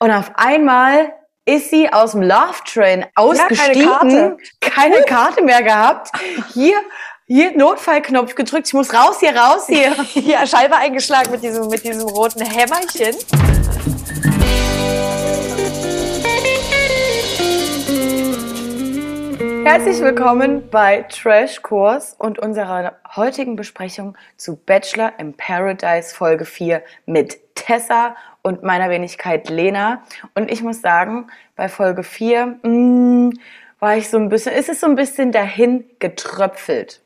Und 0.00 0.12
auf 0.12 0.30
einmal 0.36 1.12
ist 1.44 1.70
sie 1.70 1.92
aus 1.92 2.12
dem 2.12 2.22
Love 2.22 2.58
Train 2.72 3.06
ausgestiegen, 3.16 3.82
Ja, 3.82 3.98
keine 3.98 4.14
Karte. 4.20 4.36
keine 4.60 5.02
Karte 5.02 5.42
mehr 5.42 5.62
gehabt. 5.62 6.10
Hier, 6.54 6.76
hier 7.26 7.56
Notfallknopf 7.56 8.34
gedrückt. 8.36 8.68
Ich 8.68 8.74
muss 8.74 8.94
raus 8.94 9.18
hier, 9.18 9.34
raus 9.36 9.66
hier. 9.66 9.92
Ja, 10.14 10.46
Scheibe 10.46 10.76
eingeschlagen 10.76 11.32
mit 11.32 11.42
diesem, 11.42 11.68
mit 11.68 11.82
diesem 11.82 12.06
roten 12.08 12.44
Hämmerchen. 12.44 13.16
Herzlich 19.64 20.00
willkommen 20.00 20.68
bei 20.70 21.02
Trash 21.08 21.62
Kurs 21.62 22.14
und 22.18 22.38
unserer 22.38 22.96
heutigen 23.16 23.56
Besprechung 23.56 24.16
zu 24.36 24.56
Bachelor 24.56 25.12
in 25.18 25.34
Paradise 25.34 26.14
Folge 26.14 26.44
4 26.44 26.82
mit 27.06 27.54
Tessa 27.54 28.16
und 28.42 28.62
meiner 28.62 28.90
Wenigkeit 28.90 29.48
Lena. 29.48 30.02
Und 30.34 30.50
ich 30.50 30.62
muss 30.62 30.80
sagen, 30.80 31.28
bei 31.56 31.68
Folge 31.68 32.02
4 32.02 32.58
mh, 32.62 33.30
war 33.80 33.96
ich 33.96 34.08
so 34.08 34.18
ein 34.18 34.28
bisschen, 34.28 34.52
ist 34.52 34.68
es 34.68 34.80
so 34.80 34.86
ein 34.86 34.96
bisschen 34.96 35.32
dahin 35.32 35.84
getröpfelt. 35.98 37.00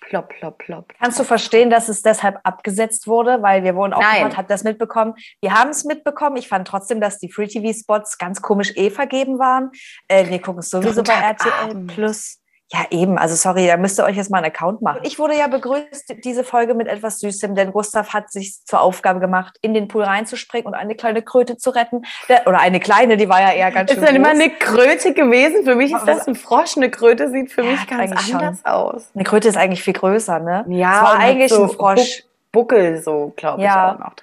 Plopp, 0.00 0.28
plopp, 0.28 0.58
plopp. 0.58 0.92
Kannst 1.00 1.18
du 1.18 1.24
verstehen, 1.24 1.70
dass 1.70 1.88
es 1.88 2.02
deshalb 2.02 2.38
abgesetzt 2.42 3.06
wurde? 3.06 3.42
Weil 3.42 3.64
wir 3.64 3.74
wurden 3.74 3.94
auch 3.94 4.02
Nein. 4.02 4.36
hat 4.36 4.50
das 4.50 4.62
mitbekommen? 4.62 5.14
Wir 5.40 5.54
haben 5.54 5.70
es 5.70 5.84
mitbekommen. 5.84 6.36
Ich 6.36 6.48
fand 6.48 6.68
trotzdem, 6.68 7.00
dass 7.00 7.18
die 7.18 7.30
Free-TV-Spots 7.30 8.18
ganz 8.18 8.42
komisch 8.42 8.72
eh 8.76 8.90
vergeben 8.90 9.38
waren. 9.38 9.70
Äh, 10.08 10.28
wir 10.28 10.40
gucken 10.42 10.60
es 10.60 10.70
sowieso 10.70 11.02
bei 11.02 11.14
RTL. 11.14 11.86
Plus. 11.86 12.38
Ja, 12.72 12.80
eben. 12.90 13.18
Also 13.18 13.34
sorry, 13.36 13.66
da 13.66 13.76
müsst 13.76 14.00
ihr 14.00 14.04
euch 14.04 14.16
jetzt 14.16 14.30
mal 14.30 14.38
einen 14.38 14.46
Account 14.46 14.80
machen. 14.80 15.00
Ich 15.02 15.18
wurde 15.18 15.36
ja 15.36 15.46
begrüßt, 15.48 16.14
diese 16.24 16.44
Folge 16.44 16.74
mit 16.74 16.88
etwas 16.88 17.20
Süßem, 17.20 17.54
denn 17.54 17.72
Gustav 17.72 18.14
hat 18.14 18.32
sich 18.32 18.64
zur 18.64 18.80
Aufgabe 18.80 19.20
gemacht, 19.20 19.58
in 19.60 19.74
den 19.74 19.86
Pool 19.86 20.02
reinzuspringen 20.04 20.66
und 20.66 20.74
eine 20.74 20.94
kleine 20.94 21.22
Kröte 21.22 21.56
zu 21.58 21.70
retten. 21.70 22.02
Der, 22.28 22.46
oder 22.46 22.58
eine 22.60 22.80
kleine, 22.80 23.16
die 23.18 23.28
war 23.28 23.40
ja 23.40 23.52
eher 23.52 23.70
ganz 23.70 23.90
Ist 23.90 23.96
schön 23.98 24.06
dann 24.06 24.16
immer 24.16 24.30
eine 24.30 24.48
Kröte 24.50 25.12
gewesen? 25.12 25.64
Für 25.64 25.74
mich 25.74 25.92
ist 25.92 26.06
das 26.06 26.26
ein 26.26 26.34
Frosch. 26.34 26.76
Eine 26.76 26.90
Kröte 26.90 27.30
sieht 27.30 27.52
für 27.52 27.62
Ja, 27.62 27.70
mich 27.72 27.86
ganz 27.86 28.02
eigentlich 28.12 28.26
schon. 28.28 28.36
anders 28.40 28.64
aus. 28.64 29.10
Eine 29.14 29.24
Kröte 29.24 29.46
ist 29.48 29.56
eigentlich 29.58 29.82
viel 29.82 29.92
größer, 29.92 30.40
ne? 30.40 30.64
Ja, 30.68 30.96
es 30.96 31.02
war 31.02 31.18
eigentlich 31.18 31.52
so 31.52 31.64
ein 31.64 31.70
Frosch. 31.70 32.22
Buck- 32.50 32.68
Buckel 32.68 33.02
so, 33.02 33.32
glaube 33.36 33.60
ich, 33.60 33.66
Ja. 33.66 33.92
auch 33.94 33.98
noch. 33.98 34.14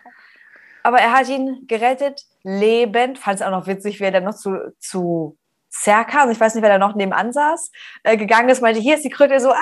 Aber 0.83 0.97
er 0.99 1.11
hat 1.11 1.29
ihn 1.29 1.65
gerettet, 1.67 2.23
lebend. 2.43 3.19
Fand 3.19 3.39
es 3.39 3.45
auch 3.45 3.51
noch 3.51 3.67
witzig, 3.67 3.99
wie 3.99 4.05
er 4.05 4.11
dann 4.11 4.23
noch 4.23 4.33
zu, 4.35 4.57
zu 4.79 5.37
Serkan, 5.73 6.29
ich 6.29 6.39
weiß 6.39 6.53
nicht, 6.53 6.63
wer 6.63 6.69
da 6.69 6.77
noch 6.77 6.95
nebenan 6.95 7.31
saß, 7.31 7.71
äh, 8.03 8.17
gegangen 8.17 8.49
ist, 8.49 8.61
meinte, 8.61 8.81
hier 8.81 8.95
ist 8.95 9.05
die 9.05 9.09
Kröte, 9.09 9.39
so, 9.39 9.51
ai, 9.51 9.55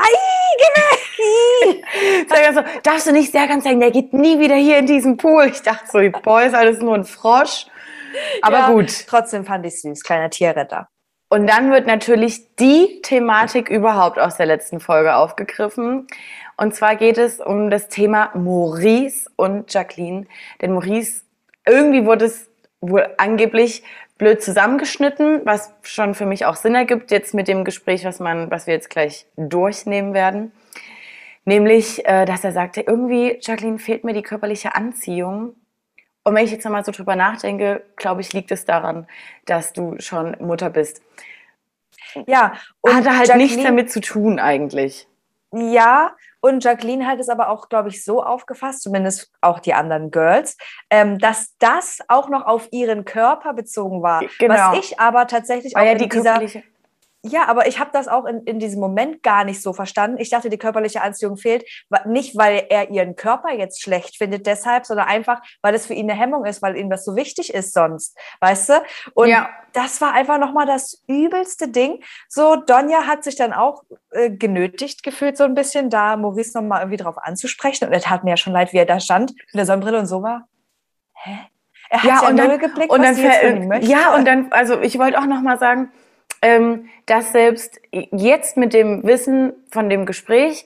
geh 0.57 0.81
weg! 0.81 0.99
Er 2.29 2.53
so, 2.53 2.61
darfst 2.83 3.07
du 3.07 3.11
nicht 3.11 3.31
sehr 3.31 3.47
ganz 3.47 3.65
sagen, 3.65 3.79
der 3.79 3.91
geht 3.91 4.13
nie 4.13 4.39
wieder 4.39 4.55
hier 4.55 4.77
in 4.77 4.85
diesen 4.85 5.17
Pool. 5.17 5.47
Ich 5.47 5.61
dachte 5.61 5.85
so, 5.87 5.99
boy, 6.21 6.47
ist 6.47 6.55
alles 6.55 6.79
nur 6.79 6.95
ein 6.95 7.03
Frosch. 7.03 7.67
Aber 8.41 8.59
Ja, 8.59 8.71
gut. 8.71 9.07
Trotzdem 9.07 9.45
fand 9.45 9.65
ich 9.65 9.81
süß, 9.81 10.03
kleiner 10.03 10.29
Tierretter. 10.29 10.87
Und 11.29 11.47
dann 11.47 11.71
wird 11.71 11.85
natürlich 11.85 12.55
die 12.55 13.01
Thematik 13.03 13.69
überhaupt 13.69 14.17
aus 14.17 14.37
der 14.37 14.47
letzten 14.47 14.79
Folge 14.79 15.15
aufgegriffen. 15.15 16.07
Und 16.57 16.73
zwar 16.73 16.95
geht 16.95 17.17
es 17.17 17.39
um 17.39 17.69
das 17.69 17.87
Thema 17.87 18.31
Maurice 18.33 19.29
und 19.35 19.71
Jacqueline. 19.71 20.25
Denn 20.61 20.73
Maurice, 20.73 21.23
irgendwie 21.67 22.05
wurde 22.05 22.25
es 22.25 22.49
wohl 22.81 23.07
angeblich 23.17 23.83
blöd 24.19 24.43
zusammengeschnitten, 24.43 25.41
was 25.45 25.73
schon 25.81 26.13
für 26.13 26.27
mich 26.27 26.45
auch 26.45 26.55
Sinn 26.55 26.75
ergibt, 26.75 27.09
jetzt 27.09 27.33
mit 27.33 27.47
dem 27.47 27.63
Gespräch, 27.65 28.05
was 28.05 28.19
man, 28.19 28.51
was 28.51 28.67
wir 28.67 28.75
jetzt 28.75 28.91
gleich 28.91 29.25
durchnehmen 29.35 30.13
werden. 30.13 30.51
Nämlich, 31.45 32.05
äh, 32.05 32.25
dass 32.25 32.43
er 32.43 32.51
sagte, 32.51 32.81
irgendwie, 32.81 33.39
Jacqueline, 33.41 33.79
fehlt 33.79 34.03
mir 34.03 34.13
die 34.13 34.21
körperliche 34.21 34.75
Anziehung. 34.75 35.55
Und 36.23 36.35
wenn 36.35 36.45
ich 36.45 36.51
jetzt 36.51 36.65
nochmal 36.65 36.85
so 36.85 36.91
drüber 36.91 37.15
nachdenke, 37.15 37.81
glaube 37.95 38.21
ich, 38.21 38.31
liegt 38.33 38.51
es 38.51 38.65
daran, 38.65 39.07
dass 39.45 39.73
du 39.73 39.95
schon 39.99 40.35
Mutter 40.39 40.69
bist. 40.69 41.01
Ja, 42.27 42.53
und 42.81 42.93
Hatte 42.93 43.17
halt 43.17 43.29
Jacqueline- 43.29 43.37
nichts 43.37 43.63
damit 43.63 43.91
zu 43.91 44.01
tun 44.01 44.37
eigentlich. 44.39 45.07
Ja, 45.51 46.15
und 46.41 46.63
Jacqueline 46.63 47.07
hat 47.07 47.19
es 47.19 47.27
aber 47.27 47.49
auch, 47.49 47.69
glaube 47.69 47.89
ich, 47.89 48.03
so 48.03 48.23
aufgefasst, 48.23 48.83
zumindest 48.83 49.31
auch 49.41 49.59
die 49.59 49.73
anderen 49.73 50.11
Girls, 50.11 50.57
ähm, 50.89 51.17
dass 51.17 51.55
das 51.57 51.99
auch 52.07 52.29
noch 52.29 52.45
auf 52.45 52.67
ihren 52.71 53.03
Körper 53.03 53.53
bezogen 53.53 54.03
war. 54.03 54.23
Genau. 54.37 54.53
Was 54.53 54.77
ich 54.77 54.99
aber 54.99 55.25
tatsächlich 55.27 55.73
War 55.73 55.81
auch 55.81 55.85
ja 55.85 55.91
in 55.93 55.97
die 55.97 56.09
dieser. 56.09 56.39
Ja, 57.21 57.47
aber 57.47 57.67
ich 57.67 57.79
habe 57.79 57.89
das 57.91 58.07
auch 58.07 58.23
in, 58.25 58.43
in 58.43 58.59
diesem 58.59 58.79
Moment 58.79 59.23
gar 59.23 59.43
nicht 59.43 59.61
so 59.61 59.73
verstanden. 59.73 60.19
Ich 60.19 60.29
dachte, 60.29 60.49
die 60.49 60.57
körperliche 60.57 61.01
Anziehung 61.01 61.35
fehlt, 61.35 61.65
nicht 62.05 62.37
weil 62.37 62.65
er 62.69 62.91
ihren 62.91 63.17
Körper 63.17 63.53
jetzt 63.53 63.81
schlecht 63.81 64.17
findet 64.17 64.45
deshalb, 64.45 64.85
sondern 64.85 65.07
einfach, 65.07 65.41
weil 65.61 65.75
es 65.75 65.85
für 65.85 65.93
ihn 65.93 66.09
eine 66.09 66.17
Hemmung 66.17 66.45
ist, 66.45 66.61
weil 66.61 66.77
ihm 66.77 66.89
das 66.89 67.03
so 67.03 67.17
wichtig 67.17 67.53
ist 67.53 67.73
sonst, 67.73 68.17
weißt 68.39 68.69
du? 68.69 68.73
Und 69.15 69.27
Ja. 69.27 69.49
das 69.73 69.99
war 69.99 70.13
einfach 70.13 70.37
nochmal 70.39 70.65
das 70.65 71.03
übelste 71.07 71.67
Ding. 71.67 72.01
So, 72.29 72.55
Donja 72.55 73.05
hat 73.05 73.25
sich 73.25 73.35
dann 73.35 73.51
auch 73.51 73.83
äh, 74.11 74.29
genötigt 74.29 75.03
gefühlt 75.03 75.35
so 75.35 75.43
ein 75.43 75.55
bisschen, 75.55 75.89
da 75.89 76.15
Maurice 76.15 76.57
nochmal 76.57 76.81
irgendwie 76.81 77.03
drauf 77.03 77.17
anzusprechen. 77.17 77.85
Und 77.85 77.93
er 77.93 77.99
tat 78.01 78.23
mir 78.23 78.29
ja 78.29 78.37
schon 78.37 78.53
leid, 78.53 78.71
wie 78.71 78.77
er 78.77 78.85
da 78.85 79.01
stand 79.01 79.31
mit 79.31 79.55
der 79.55 79.65
Sonnenbrille 79.65 79.99
und 79.99 80.05
so 80.05 80.23
war. 80.23 80.47
Hä? 81.15 81.37
Er 81.89 82.03
hat 82.03 82.09
Ja, 82.09 82.21
ja, 82.21 82.27
und 82.29 82.35
null 82.35 82.47
dann, 82.47 82.59
geblickt, 82.59 82.91
und 82.91 83.01
dann, 83.03 83.81
ja, 83.81 84.15
und 84.15 84.25
dann, 84.25 84.51
also 84.51 84.79
ich 84.79 84.97
wollte 84.99 85.19
auch 85.19 85.25
nochmal 85.25 85.59
sagen, 85.59 85.91
ähm, 86.41 86.89
dass 87.05 87.31
selbst 87.31 87.79
jetzt 87.91 88.57
mit 88.57 88.73
dem 88.73 89.03
Wissen 89.03 89.53
von 89.71 89.89
dem 89.89 90.05
Gespräch 90.05 90.65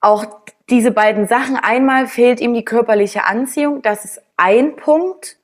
auch 0.00 0.26
diese 0.70 0.90
beiden 0.90 1.26
Sachen, 1.26 1.56
einmal 1.56 2.06
fehlt 2.06 2.40
ihm 2.40 2.54
die 2.54 2.64
körperliche 2.64 3.24
Anziehung, 3.24 3.82
das 3.82 4.04
ist 4.04 4.22
ein 4.36 4.76
Punkt. 4.76 5.38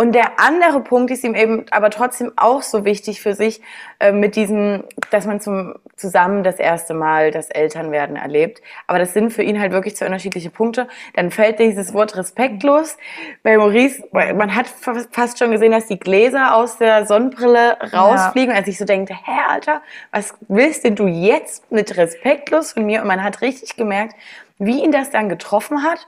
Und 0.00 0.12
der 0.12 0.38
andere 0.38 0.80
Punkt 0.80 1.10
ist 1.10 1.24
ihm 1.24 1.34
eben 1.34 1.66
aber 1.72 1.90
trotzdem 1.90 2.30
auch 2.36 2.62
so 2.62 2.84
wichtig 2.84 3.20
für 3.20 3.34
sich, 3.34 3.60
äh, 3.98 4.12
mit 4.12 4.36
diesem, 4.36 4.84
dass 5.10 5.26
man 5.26 5.40
zum, 5.40 5.74
zusammen 5.96 6.44
das 6.44 6.60
erste 6.60 6.94
Mal 6.94 7.32
das 7.32 7.50
Elternwerden 7.50 8.14
erlebt. 8.14 8.62
Aber 8.86 9.00
das 9.00 9.12
sind 9.12 9.32
für 9.32 9.42
ihn 9.42 9.60
halt 9.60 9.72
wirklich 9.72 9.96
zwei 9.96 10.06
unterschiedliche 10.06 10.50
Punkte. 10.50 10.86
Dann 11.16 11.32
fällt 11.32 11.58
dieses 11.58 11.94
Wort 11.94 12.16
respektlos. 12.16 12.96
Bei 13.42 13.56
Maurice, 13.56 14.04
man 14.12 14.54
hat 14.54 14.68
fa- 14.68 15.04
fast 15.10 15.40
schon 15.40 15.50
gesehen, 15.50 15.72
dass 15.72 15.86
die 15.86 15.98
Gläser 15.98 16.54
aus 16.54 16.78
der 16.78 17.04
Sonnenbrille 17.04 17.76
rausfliegen. 17.92 18.50
Und 18.50 18.56
er 18.56 18.64
sich 18.64 18.78
so 18.78 18.84
denkt, 18.84 19.10
hä, 19.10 19.32
Alter, 19.48 19.82
was 20.12 20.32
willst 20.46 20.84
denn 20.84 20.94
du 20.94 21.08
jetzt 21.08 21.72
mit 21.72 21.96
respektlos 21.96 22.70
von 22.74 22.86
mir? 22.86 23.02
Und 23.02 23.08
man 23.08 23.24
hat 23.24 23.40
richtig 23.40 23.74
gemerkt, 23.74 24.14
wie 24.60 24.80
ihn 24.84 24.92
das 24.92 25.10
dann 25.10 25.28
getroffen 25.28 25.82
hat. 25.82 26.06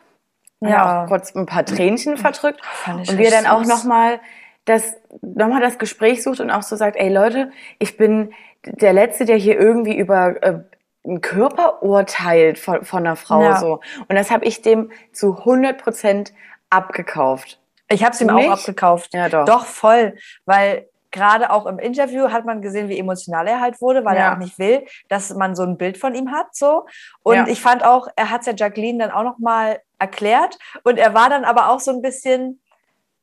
Ja. 0.61 1.05
Auch 1.05 1.09
kurz 1.09 1.35
ein 1.35 1.47
paar 1.47 1.65
Tränchen 1.65 2.17
verdrückt. 2.17 2.61
Und 2.87 3.19
wie 3.19 3.25
er 3.25 3.31
dann 3.31 3.47
auch 3.47 3.65
nochmal 3.65 4.21
das, 4.67 4.95
noch 5.23 5.49
mal 5.49 5.61
das 5.61 5.79
Gespräch 5.79 6.23
sucht 6.23 6.41
und 6.41 6.51
auch 6.51 6.63
so 6.63 6.77
sagt, 6.77 6.97
ey 6.97 7.09
Leute, 7.09 7.51
ich 7.79 7.97
bin 7.97 8.33
der 8.65 8.93
Letzte, 8.93 9.25
der 9.25 9.37
hier 9.37 9.59
irgendwie 9.59 9.97
über 9.97 10.43
äh, 10.43 10.61
einen 11.05 11.23
Körper 11.23 11.83
urteilt 11.83 12.59
von, 12.59 12.85
von 12.85 13.01
einer 13.07 13.17
Frau 13.17 13.43
Ja. 13.43 13.57
so. 13.59 13.81
Und 14.09 14.17
das 14.17 14.31
habe 14.31 14.45
ich 14.45 14.61
dem 14.61 14.93
zu 15.13 15.39
100 15.39 15.83
Prozent 15.83 16.35
abgekauft. 16.69 17.59
Ich 17.89 18.05
habe 18.05 18.15
es 18.15 18.21
ihm 18.21 18.31
auch 18.31 18.51
abgekauft. 18.51 19.15
Ja, 19.15 19.29
doch. 19.29 19.47
Doch, 19.47 19.65
voll. 19.67 20.15
Weil 20.45 20.90
gerade 21.11 21.51
auch 21.51 21.67
im 21.67 21.79
Interview 21.79 22.31
hat 22.31 22.45
man 22.45 22.63
gesehen, 22.63 22.89
wie 22.89 22.99
emotional 22.99 23.47
er 23.49 23.61
halt 23.61 23.81
wurde, 23.81 24.05
weil 24.05 24.17
Ja. 24.17 24.23
er 24.29 24.33
auch 24.35 24.39
nicht 24.39 24.59
will, 24.59 24.85
dass 25.09 25.35
man 25.35 25.55
so 25.57 25.63
ein 25.65 25.77
Bild 25.77 25.99
von 25.99 26.15
ihm 26.15 26.31
hat. 26.31 26.55
so. 26.55 26.87
Und 27.23 27.35
Ja. 27.37 27.47
ich 27.49 27.61
fand 27.61 27.85
auch, 27.85 28.09
er 28.17 28.31
hat 28.31 28.41
es 28.43 28.47
ja 28.47 28.53
Jacqueline 28.57 28.99
dann 28.99 29.11
auch 29.11 29.25
noch 29.25 29.39
mal 29.39 29.81
erklärt. 29.99 30.59
Und 30.85 30.99
er 30.99 31.15
war 31.15 31.29
dann 31.29 31.45
aber 31.45 31.69
auch 31.71 31.81
so 31.81 31.91
ein 31.91 32.03
bisschen, 32.03 32.61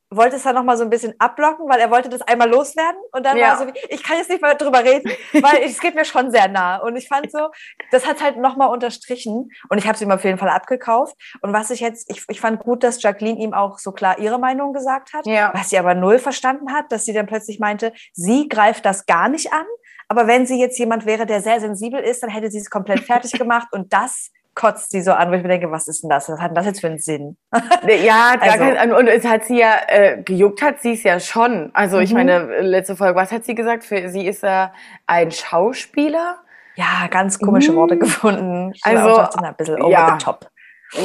wollte 0.09 0.37
es 0.37 0.43
dann 0.43 0.55
noch 0.55 0.63
mal 0.63 0.77
so 0.77 0.83
ein 0.83 0.89
bisschen 0.89 1.13
abblocken, 1.19 1.67
weil 1.67 1.79
er 1.79 1.91
wollte 1.91 2.07
das 2.09 2.21
einmal 2.21 2.49
loswerden. 2.49 2.99
Und 3.11 3.25
dann 3.25 3.37
Ja. 3.37 3.43
war 3.47 3.51
er 3.53 3.57
so, 3.57 3.67
wie, 3.67 3.79
ich 3.89 4.03
kann 4.03 4.17
jetzt 4.17 4.29
nicht 4.29 4.41
mehr 4.41 4.55
drüber 4.55 4.83
reden, 4.83 5.11
weil 5.33 5.63
es 5.63 5.79
geht 5.79 5.95
mir 5.95 6.05
schon 6.05 6.31
sehr 6.31 6.47
nah. 6.47 6.77
Und 6.77 6.95
ich 6.95 7.07
fand 7.07 7.31
so, 7.31 7.49
das 7.91 8.07
hat 8.07 8.21
halt 8.23 8.37
noch 8.37 8.55
mal 8.55 8.67
unterstrichen. 8.67 9.49
Und 9.69 9.77
ich 9.77 9.85
habe 9.85 9.95
es 9.95 10.01
ihm 10.01 10.11
auf 10.11 10.23
jeden 10.23 10.37
Fall 10.37 10.49
abgekauft. 10.49 11.15
Und 11.41 11.53
was 11.53 11.69
ich 11.71 11.79
jetzt, 11.81 12.09
ich, 12.09 12.23
ich 12.29 12.39
fand 12.39 12.61
gut, 12.61 12.83
dass 12.83 13.01
Jacqueline 13.01 13.39
ihm 13.39 13.53
auch 13.53 13.79
so 13.79 13.91
klar 13.91 14.17
ihre 14.19 14.39
Meinung 14.39 14.73
gesagt 14.73 15.13
hat. 15.13 15.25
Ja. 15.25 15.51
Was 15.53 15.69
sie 15.69 15.77
aber 15.79 15.93
null 15.93 16.19
verstanden 16.19 16.73
hat, 16.73 16.91
dass 16.91 17.05
sie 17.05 17.13
dann 17.13 17.25
plötzlich 17.27 17.59
meinte, 17.59 17.91
sie 18.13 18.47
greift 18.47 18.85
das 18.85 19.05
gar 19.05 19.27
nicht 19.29 19.51
an. 19.51 19.65
Aber 20.07 20.25
wenn 20.25 20.45
sie 20.45 20.57
jetzt 20.59 20.79
jemand 20.79 21.05
wäre, 21.05 21.25
der 21.25 21.41
sehr 21.41 21.59
sensibel 21.59 21.99
ist, 21.99 22.23
dann 22.23 22.29
hätte 22.29 22.49
sie 22.49 22.59
es 22.59 22.69
komplett 22.69 23.01
fertig 23.01 23.33
gemacht. 23.33 23.67
Und 23.71 23.91
das 23.91 24.31
kotzt 24.59 24.89
sie 24.91 25.01
so 25.01 25.11
an, 25.13 25.29
wo 25.31 25.35
ich 25.35 25.43
mir 25.43 25.49
denke, 25.49 25.69
was 25.71 25.87
ist 25.87 26.01
denn 26.01 26.09
das? 26.09 26.27
Was 26.29 26.39
hat 26.41 26.49
denn 26.49 26.55
das 26.55 26.65
jetzt 26.65 26.81
für 26.81 26.87
einen 26.87 26.97
Sinn? 26.99 27.37
Ja, 27.87 28.33
Also- 28.41 28.57
kein, 28.57 28.91
und 28.91 29.07
es 29.07 29.23
hat 29.25 29.45
sie 29.45 29.59
ja, 29.59 29.75
äh, 29.87 30.21
gejuckt 30.23 30.61
hat 30.63 30.81
sie 30.81 30.93
es 30.93 31.03
ja 31.03 31.19
schon. 31.19 31.69
Also 31.73 31.99
ich 31.99 32.09
Mhm. 32.11 32.17
meine, 32.17 32.61
letzte 32.61 32.95
Folge, 32.95 33.15
was 33.15 33.31
hat 33.31 33.45
sie 33.45 33.53
gesagt? 33.55 33.83
Für 33.85 34.09
sie 34.09 34.25
ist 34.27 34.43
er 34.43 34.73
ein 35.05 35.29
Schauspieler. 35.31 36.37
Ja, 36.75 37.07
ganz 37.09 37.39
komische 37.39 37.71
Mm. 37.71 37.75
Worte 37.75 37.97
gefunden. 37.97 38.71
Ich 38.75 38.85
Also, 38.85 39.15
dachte, 39.15 39.43
ein 39.43 39.55
bisschen 39.55 39.81
over 39.81 39.91
ja. 39.91 40.17
the 40.19 40.23
top. 40.25 40.47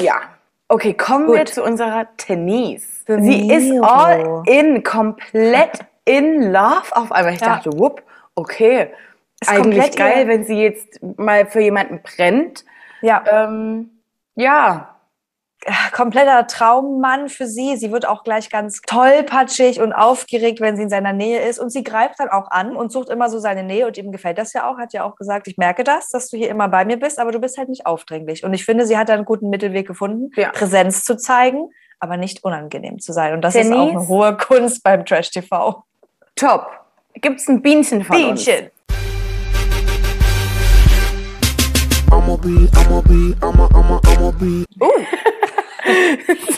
Ja. 0.02 0.14
Okay, 0.68 0.94
kommen 0.94 1.28
wir 1.28 1.38
Gut. 1.40 1.48
zu 1.48 1.62
unserer. 1.62 2.08
Für 2.18 3.20
Sie 3.22 3.50
ist 3.52 3.82
all 3.82 4.42
in, 4.46 4.82
komplett 4.82 5.80
in 6.04 6.52
love 6.52 6.94
auf 6.94 7.10
einmal. 7.12 7.34
Ich 7.34 7.40
Ja. 7.40 7.48
dachte, 7.56 7.70
whoop, 7.78 8.02
okay. 8.34 8.88
Ist 9.40 9.50
Eigentlich 9.50 9.96
geil, 9.96 10.20
ihr- 10.20 10.28
wenn 10.28 10.44
sie 10.44 10.62
jetzt 10.62 11.00
mal 11.18 11.46
für 11.46 11.60
jemanden 11.60 12.00
brennt. 12.02 12.64
Ja, 13.02 13.22
Ähm, 13.30 13.90
ja. 14.36 14.88
kompletter 15.92 16.46
Traummann 16.48 17.28
für 17.28 17.46
sie. 17.46 17.76
Sie 17.76 17.92
wird 17.92 18.04
auch 18.06 18.24
gleich 18.24 18.50
ganz 18.50 18.80
tollpatschig 18.82 19.80
und 19.80 19.92
aufgeregt, 19.92 20.60
wenn 20.60 20.76
sie 20.76 20.82
in 20.82 20.88
seiner 20.88 21.12
Nähe 21.12 21.40
ist. 21.48 21.60
Und 21.60 21.70
sie 21.70 21.84
greift 21.84 22.18
dann 22.18 22.30
auch 22.30 22.50
an 22.50 22.74
und 22.74 22.90
sucht 22.90 23.08
immer 23.10 23.28
so 23.28 23.38
seine 23.38 23.62
Nähe. 23.62 23.86
Und 23.86 23.96
ihm 23.96 24.10
gefällt 24.10 24.38
das 24.38 24.52
ja 24.54 24.68
auch. 24.68 24.78
Hat 24.78 24.92
ja 24.92 25.04
auch 25.04 25.14
gesagt, 25.14 25.46
ich 25.46 25.58
merke 25.58 25.84
das, 25.84 26.08
dass 26.08 26.28
du 26.30 26.36
hier 26.36 26.48
immer 26.50 26.68
bei 26.68 26.84
mir 26.84 26.96
bist, 26.98 27.20
aber 27.20 27.30
du 27.30 27.38
bist 27.38 27.58
halt 27.58 27.68
nicht 27.68 27.86
aufdringlich. 27.86 28.42
Und 28.44 28.54
ich 28.54 28.64
finde, 28.64 28.86
sie 28.86 28.98
hat 28.98 29.08
da 29.08 29.14
einen 29.14 29.24
guten 29.24 29.50
Mittelweg 29.50 29.86
gefunden, 29.86 30.30
Ja. 30.34 30.50
Präsenz 30.50 31.04
zu 31.04 31.16
zeigen, 31.16 31.70
aber 32.00 32.16
nicht 32.16 32.42
unangenehm 32.42 32.98
zu 32.98 33.12
sein. 33.12 33.32
Und 33.34 33.42
das 33.42 33.54
ist 33.54 33.70
auch 33.70 33.86
Denise? 33.86 33.98
eine 33.98 34.08
hohe 34.08 34.36
Kunst 34.36 34.82
beim 34.82 35.04
Trash-TV. 35.06 35.84
Top. 36.34 36.66
Gibt's 37.14 37.46
ein 37.46 37.62
Bienchen 37.62 38.02
von 38.02 38.16
uns? 38.24 38.48
I'ma 42.22 42.36
be, 42.36 42.68
I'ma 42.76 43.00
be, 43.02 43.34
I'ma, 43.42 43.68
I'ma, 43.74 44.00
I'ma 44.04 44.30
be. 44.38 44.64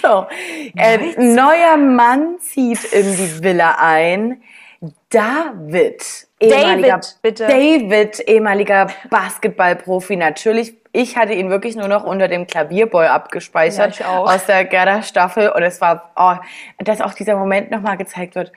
So, 0.03 0.27
äh, 0.77 0.99
neuer 1.17 1.79
Mann 1.79 2.39
zieht 2.39 2.85
in 2.93 3.17
die 3.17 3.43
Villa 3.43 3.77
ein. 3.81 4.43
David, 5.09 6.05
ehemaliger, 6.39 6.89
David, 6.99 7.19
bitte. 7.23 7.47
David, 7.47 8.21
ehemaliger 8.29 8.89
Basketballprofi, 9.09 10.17
natürlich. 10.17 10.75
Ich 10.93 11.17
hatte 11.17 11.33
ihn 11.33 11.49
wirklich 11.49 11.75
nur 11.77 11.89
noch 11.89 12.05
unter 12.05 12.29
dem 12.29 12.47
Klavierboy 12.47 13.07
abgespeichert 13.07 13.99
Ja, 13.99 14.05
ich 14.05 14.07
auch. 14.07 14.31
aus 14.31 14.45
der 14.45 14.67
Gerda-Staffel 14.67 15.49
und 15.49 15.63
es 15.63 15.81
war, 15.81 16.13
oh, 16.17 16.35
dass 16.85 17.01
auch 17.01 17.15
dieser 17.15 17.37
Moment 17.37 17.71
nochmal 17.71 17.97
gezeigt 17.97 18.35
wird. 18.35 18.53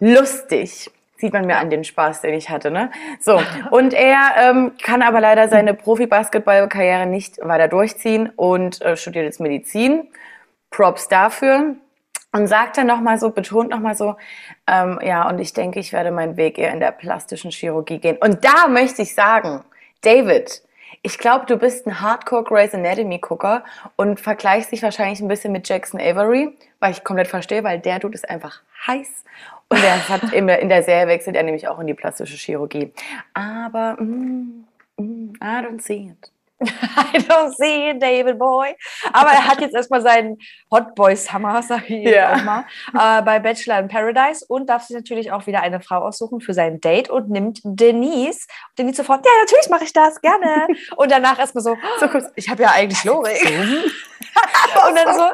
Lustig. 0.00 0.90
Sieht 1.18 1.32
man 1.32 1.46
mir 1.46 1.56
an 1.56 1.70
den 1.70 1.84
Spaß, 1.84 2.20
den 2.20 2.34
ich 2.34 2.50
hatte, 2.50 2.70
ne? 2.70 2.90
So. 3.20 3.40
Und 3.70 3.94
er 3.94 4.34
ähm, 4.38 4.72
kann 4.82 5.02
aber 5.02 5.20
leider 5.20 5.48
seine 5.48 5.74
Profi-Basketball-Karriere 5.74 7.06
nicht 7.06 7.38
weiter 7.42 7.68
durchziehen 7.68 8.30
und 8.36 8.82
äh, 8.82 8.96
studiert 8.96 9.24
jetzt 9.24 9.40
Medizin. 9.40 10.08
Props 10.70 11.08
dafür. 11.08 11.76
Und 12.32 12.48
sagt 12.48 12.76
dann 12.76 12.86
nochmal 12.86 13.18
so, 13.18 13.30
betont 13.30 13.70
nochmal 13.70 13.94
so, 13.94 14.16
ähm, 14.66 14.98
ja, 15.02 15.26
und 15.26 15.38
ich 15.38 15.54
denke, 15.54 15.80
ich 15.80 15.94
werde 15.94 16.10
meinen 16.10 16.36
Weg 16.36 16.58
eher 16.58 16.72
in 16.72 16.80
der 16.80 16.90
plastischen 16.90 17.50
Chirurgie 17.50 17.98
gehen. 17.98 18.18
Und 18.18 18.44
da 18.44 18.68
möchte 18.68 19.00
ich 19.00 19.14
sagen, 19.14 19.64
David, 20.02 20.62
ich 21.02 21.18
glaube, 21.18 21.46
du 21.46 21.56
bist 21.56 21.86
ein 21.86 22.00
Hardcore 22.00 22.44
Grey's 22.44 22.74
Anatomy 22.74 23.18
Gucker 23.18 23.64
und 23.96 24.20
vergleichst 24.20 24.72
dich 24.72 24.82
wahrscheinlich 24.82 25.20
ein 25.20 25.28
bisschen 25.28 25.52
mit 25.52 25.68
Jackson 25.68 26.00
Avery, 26.00 26.54
weil 26.78 26.90
ich 26.90 27.04
komplett 27.04 27.28
verstehe, 27.28 27.64
weil 27.64 27.78
der 27.78 28.00
Dude 28.00 28.14
ist 28.14 28.28
einfach 28.28 28.60
heiß. 28.86 29.24
Und 29.68 29.82
der 29.82 30.08
hat 30.08 30.22
in 30.32 30.46
der, 30.46 30.60
in 30.60 30.68
der 30.68 30.82
Serie 30.82 31.06
wechselt 31.08 31.36
er 31.36 31.42
nämlich 31.42 31.66
auch 31.68 31.78
in 31.80 31.86
die 31.86 31.94
plastische 31.94 32.36
Chirurgie. 32.36 32.92
Aber, 33.34 33.96
mm, 34.00 34.64
mm, 34.96 35.32
I 35.42 35.46
don't 35.64 35.80
see 35.80 36.12
it. 36.12 36.30
I 36.62 37.18
don't 37.18 37.54
see 37.54 37.90
it, 37.90 38.02
David 38.02 38.38
Boy. 38.38 38.74
Aber 39.12 39.30
er 39.30 39.46
hat 39.46 39.60
jetzt 39.60 39.74
erstmal 39.74 40.00
seinen 40.00 40.38
Hot 40.70 40.94
Boy 40.94 41.14
Summer, 41.14 41.60
sag 41.62 41.82
ich 41.90 42.04
jetzt 42.04 42.14
Ja. 42.14 42.32
auch 42.34 42.44
mal, 42.44 42.64
äh, 42.94 43.20
bei 43.22 43.38
Bachelor 43.40 43.78
in 43.80 43.88
Paradise 43.88 44.42
und 44.48 44.70
darf 44.70 44.84
sich 44.84 44.96
natürlich 44.96 45.32
auch 45.32 45.46
wieder 45.46 45.60
eine 45.60 45.80
Frau 45.80 45.98
aussuchen 45.98 46.40
für 46.40 46.54
sein 46.54 46.80
Date 46.80 47.10
und 47.10 47.28
nimmt 47.28 47.60
Denise. 47.62 48.46
Denise 48.78 48.96
sofort, 48.96 49.26
ja, 49.26 49.32
natürlich 49.42 49.68
mache 49.68 49.84
ich 49.84 49.92
das, 49.92 50.18
gerne. 50.22 50.68
Und 50.96 51.10
danach 51.12 51.38
erstmal 51.38 51.62
so, 51.62 51.76
So 52.00 52.08
kurz, 52.08 52.24
ich 52.36 52.48
habe 52.48 52.62
ja 52.62 52.70
eigentlich 52.70 53.04
Lorik. 53.04 53.38
und 54.88 54.96
dann 54.96 55.14
so 55.14 55.24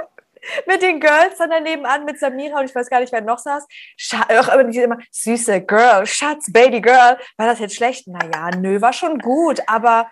mit 0.67 0.82
den 0.82 1.00
Girls 1.00 1.38
dann 1.38 1.50
daneben 1.50 1.87
an 1.87 2.05
mit 2.05 2.19
Samira 2.19 2.61
und 2.61 2.67
ich 2.67 2.75
weiß 2.75 2.91
gar 2.91 3.00
nicht, 3.00 3.12
wer 3.12 3.20
noch 3.20 3.38
saß. 3.38 3.67
Scha 3.97 4.26
auch 4.38 4.49
immer, 4.55 4.99
süße 5.11 5.62
Girl, 5.62 6.06
Schatz, 6.06 6.53
Baby 6.53 6.81
Girl. 6.81 7.19
War 7.37 7.47
das 7.47 7.59
jetzt 7.59 7.76
schlecht? 7.76 8.06
Naja, 8.09 8.50
nö, 8.56 8.81
war 8.81 8.93
schon 8.93 9.19
gut, 9.19 9.61
aber 9.67 10.11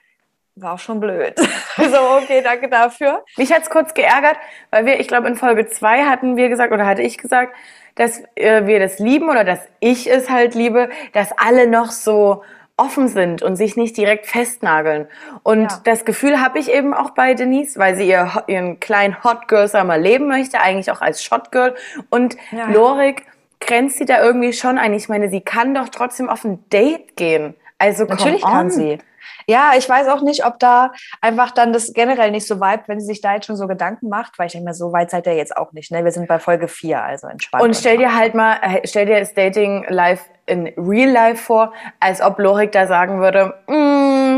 war 0.56 0.74
auch 0.74 0.78
schon 0.78 1.00
blöd. 1.00 1.34
so, 1.76 2.00
okay, 2.22 2.42
danke 2.42 2.68
dafür. 2.68 3.24
Mich 3.36 3.52
hat's 3.52 3.70
kurz 3.70 3.94
geärgert, 3.94 4.36
weil 4.70 4.86
wir, 4.86 5.00
ich 5.00 5.08
glaube, 5.08 5.28
in 5.28 5.36
Folge 5.36 5.68
zwei 5.68 6.04
hatten 6.04 6.36
wir 6.36 6.48
gesagt, 6.48 6.72
oder 6.72 6.86
hatte 6.86 7.02
ich 7.02 7.18
gesagt, 7.18 7.54
dass 7.94 8.22
äh, 8.34 8.66
wir 8.66 8.78
das 8.78 8.98
lieben 8.98 9.28
oder 9.28 9.44
dass 9.44 9.60
ich 9.80 10.10
es 10.10 10.30
halt 10.30 10.54
liebe, 10.54 10.90
dass 11.12 11.32
alle 11.36 11.66
noch 11.66 11.90
so 11.90 12.42
offen 12.80 13.08
sind 13.08 13.42
und 13.42 13.56
sich 13.56 13.76
nicht 13.76 13.96
direkt 13.96 14.26
festnageln. 14.26 15.06
Und 15.42 15.70
Ja. 15.70 15.80
das 15.84 16.04
Gefühl 16.04 16.40
habe 16.40 16.58
ich 16.58 16.70
eben 16.72 16.94
auch 16.94 17.10
bei 17.10 17.34
Denise, 17.34 17.78
weil 17.78 17.94
sie 17.96 18.08
ihr, 18.08 18.42
ihren 18.46 18.80
kleinen 18.80 19.22
Hot 19.22 19.46
Girl 19.48 19.68
Summer 19.68 19.98
leben 19.98 20.26
möchte, 20.28 20.60
eigentlich 20.60 20.90
auch 20.90 21.00
als 21.00 21.22
Shot 21.22 21.52
Girl. 21.52 21.74
Und 22.08 22.36
Ja. 22.50 22.70
Lorik 22.70 23.26
grenzt 23.60 23.98
sie 23.98 24.06
da 24.06 24.22
irgendwie 24.24 24.52
schon 24.52 24.78
ein. 24.78 24.94
Ich 24.94 25.08
meine, 25.08 25.28
sie 25.28 25.42
kann 25.42 25.74
doch 25.74 25.88
trotzdem 25.90 26.28
auf 26.28 26.44
ein 26.44 26.64
Date 26.70 27.16
gehen. 27.16 27.54
Also 27.78 28.04
Natürlich 28.04 28.42
kann 28.42 28.66
on. 28.66 28.70
sie. 28.70 28.98
Ja, 29.46 29.72
ich 29.76 29.88
weiß 29.88 30.08
auch 30.08 30.22
nicht, 30.22 30.44
ob 30.44 30.58
da 30.58 30.92
einfach 31.20 31.50
dann 31.50 31.72
das 31.72 31.92
generell 31.92 32.30
nicht 32.30 32.46
so 32.46 32.60
vibet, 32.60 32.88
wenn 32.88 33.00
sie 33.00 33.06
sich 33.06 33.20
da 33.20 33.34
jetzt 33.34 33.46
schon 33.46 33.56
so 33.56 33.66
Gedanken 33.66 34.08
macht, 34.08 34.38
weil 34.38 34.46
ich 34.46 34.52
denke 34.52 34.68
mir, 34.68 34.74
so 34.74 34.92
weit 34.92 35.10
seid 35.10 35.26
ihr 35.26 35.34
jetzt 35.34 35.56
auch 35.56 35.72
nicht. 35.72 35.90
Ne? 35.90 36.04
Wir 36.04 36.12
sind 36.12 36.28
bei 36.28 36.38
Folge 36.38 36.68
4, 36.68 37.02
also 37.02 37.26
entspannt. 37.26 37.62
Und 37.62 37.76
stell 37.76 37.98
dir 37.98 38.14
halt 38.14 38.34
mal, 38.34 38.56
äh, 38.62 38.80
stell 38.84 39.06
dir 39.06 39.18
das 39.20 39.34
Dating 39.34 39.84
live 39.88 40.24
in 40.46 40.66
real 40.76 41.10
life 41.10 41.42
vor, 41.42 41.72
als 42.00 42.20
ob 42.20 42.38
Lorik 42.38 42.72
da 42.72 42.86
sagen 42.86 43.20
würde, 43.20 43.54
mm, 43.68 44.29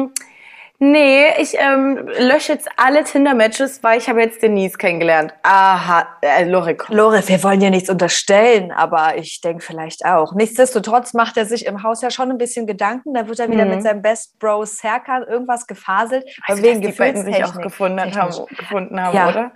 nee, 0.83 1.27
ich 1.39 1.55
ähm, 1.59 2.09
lösche 2.19 2.53
jetzt 2.53 2.69
alle 2.77 3.05
Tinder-Matches, 3.05 3.83
weil 3.83 3.99
ich 3.99 4.09
habe 4.09 4.21
jetzt 4.21 4.43
Denise 4.43 4.77
kennengelernt. 4.77 5.33
Aha, 5.43 6.07
äh, 6.21 6.45
Lorik. 6.45 6.79
komm. 6.87 6.97
Lore, 6.97 7.23
wir 7.27 7.43
wollen 7.45 7.61
dir 7.61 7.71
nichts 7.71 7.89
unterstellen, 7.89 8.73
aber 8.73 9.17
ich 9.17 9.41
denke 9.41 9.65
vielleicht 9.65 10.05
auch. 10.05 10.35
Nichtsdestotrotz 10.35 11.15
macht 11.15 11.37
er 11.37 11.47
sich 11.47 11.67
im 11.67 11.83
Haus 11.83 12.03
ja 12.03 12.11
schon 12.11 12.31
ein 12.31 12.39
bisschen 12.39 12.67
Gedanken. 12.67 13.15
Da 13.15 13.29
wird 13.29 13.39
er 13.39 13.49
wieder 13.51 13.65
Mhm. 13.65 13.71
mit 13.71 13.83
seinem 13.83 14.03
Best 14.03 14.39
Bro 14.39 14.65
Serkan 14.65 15.23
irgendwas 15.23 15.67
gefaselt. 15.67 16.25
Also, 16.47 16.63
wegen 16.63 16.83
dass 16.83 16.91
die 16.91 16.99
beiden 16.99 17.25
sich 17.25 17.45
auch 17.45 17.61
gefunden 17.61 18.01
haben, 18.01 18.47
gefunden 18.57 19.01
haben 19.01 19.17
Ja. 19.17 19.29
oder? 19.29 19.53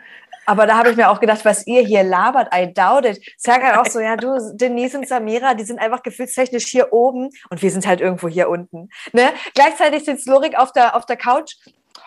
Aber 0.46 0.66
da 0.66 0.76
habe 0.78 0.90
ich 0.90 0.96
mir 0.96 1.10
auch 1.10 1.20
gedacht, 1.20 1.44
was 1.44 1.66
ihr 1.66 1.82
hier 1.82 2.02
labert, 2.04 2.48
I 2.54 2.72
doubt 2.72 3.04
it. 3.04 3.20
Serkan 3.36 3.78
auch 3.78 3.86
so, 3.86 4.00
ja, 4.00 4.16
du, 4.16 4.38
Denise 4.54 4.96
und 4.96 5.08
Samira, 5.08 5.54
die 5.54 5.64
sind 5.64 5.78
einfach 5.80 6.02
gefühlstechnisch 6.02 6.66
hier 6.66 6.92
oben 6.92 7.30
und 7.50 7.62
wir 7.62 7.70
sind 7.70 7.86
halt 7.86 8.00
irgendwo 8.00 8.28
hier 8.28 8.48
unten. 8.48 8.88
Ne? 9.12 9.30
Gleichzeitig 9.54 10.04
sitzt 10.04 10.28
Lorik 10.28 10.56
auf 10.58 10.72
der, 10.72 10.94
auf 10.96 11.04
der 11.06 11.16
Couch. 11.16 11.54
Oh, 11.98 12.00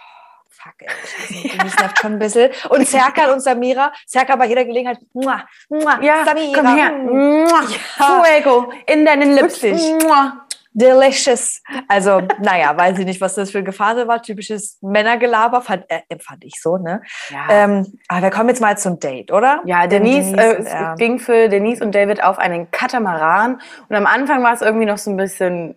fuck, 0.50 0.74
ey, 0.80 0.88
ich 1.30 1.52
Denise 1.58 1.76
nervt 1.78 2.00
schon 2.00 2.14
ein 2.14 2.20
bisschen. 2.20 2.52
Und 2.70 2.88
Serkan 2.88 3.30
und 3.32 3.42
Samira, 3.42 3.92
Serkan 4.06 4.40
bei 4.40 4.46
jeder 4.46 4.66
Gelegenheit, 4.66 5.00
muah, 5.14 5.44
muah, 5.70 6.02
Ja, 6.02 6.24
Samira, 6.26 6.62
komm 6.62 6.78
her. 6.78 6.92
mm, 6.92 7.44
Mua. 7.44 7.62
Ja. 7.62 8.24
Fuego 8.24 8.72
in 8.88 9.06
deinen 9.06 9.34
Lips. 9.34 9.62
Wirklich. 9.62 10.04
Mua. 10.04 10.46
Delicious. 10.72 11.62
Also, 11.88 12.22
naja, 12.42 12.76
weiß 12.78 13.00
ich 13.00 13.06
nicht, 13.06 13.22
was 13.22 13.36
das 13.36 13.52
für 13.52 13.60
ein 13.60 13.66
Gefasel 13.66 14.08
war. 14.08 14.22
Typisches 14.22 14.78
Männergelaber, 14.82 15.62
fand, 15.62 15.86
äh, 15.90 16.02
empfand 16.10 16.44
ich 16.44 16.54
so, 16.62 16.78
ne? 16.78 17.02
Ja. 17.30 17.48
Ähm, 17.50 18.00
aber 18.08 18.24
wir 18.24 18.30
kommen 18.30 18.50
jetzt 18.50 18.62
mal 18.62 18.78
zum 18.78 19.00
Date, 19.00 19.32
oder? 19.32 19.62
Ja, 19.66 19.88
Denise, 19.88 20.32
Denise 20.32 20.56
äh, 20.58 20.60
es 20.60 20.66
er- 20.68 20.96
ging 20.96 21.20
für 21.20 21.50
Denise 21.50 21.84
und 21.84 21.94
David 21.96 22.24
auf 22.24 22.38
einen 22.40 22.70
Katamaran. 22.72 23.62
Und 23.90 23.96
am 23.96 24.06
Anfang 24.06 24.44
war 24.44 24.54
es 24.54 24.62
irgendwie 24.62 24.86
noch 24.86 24.98
so 24.98 25.10
ein 25.12 25.18
bisschen 25.18 25.76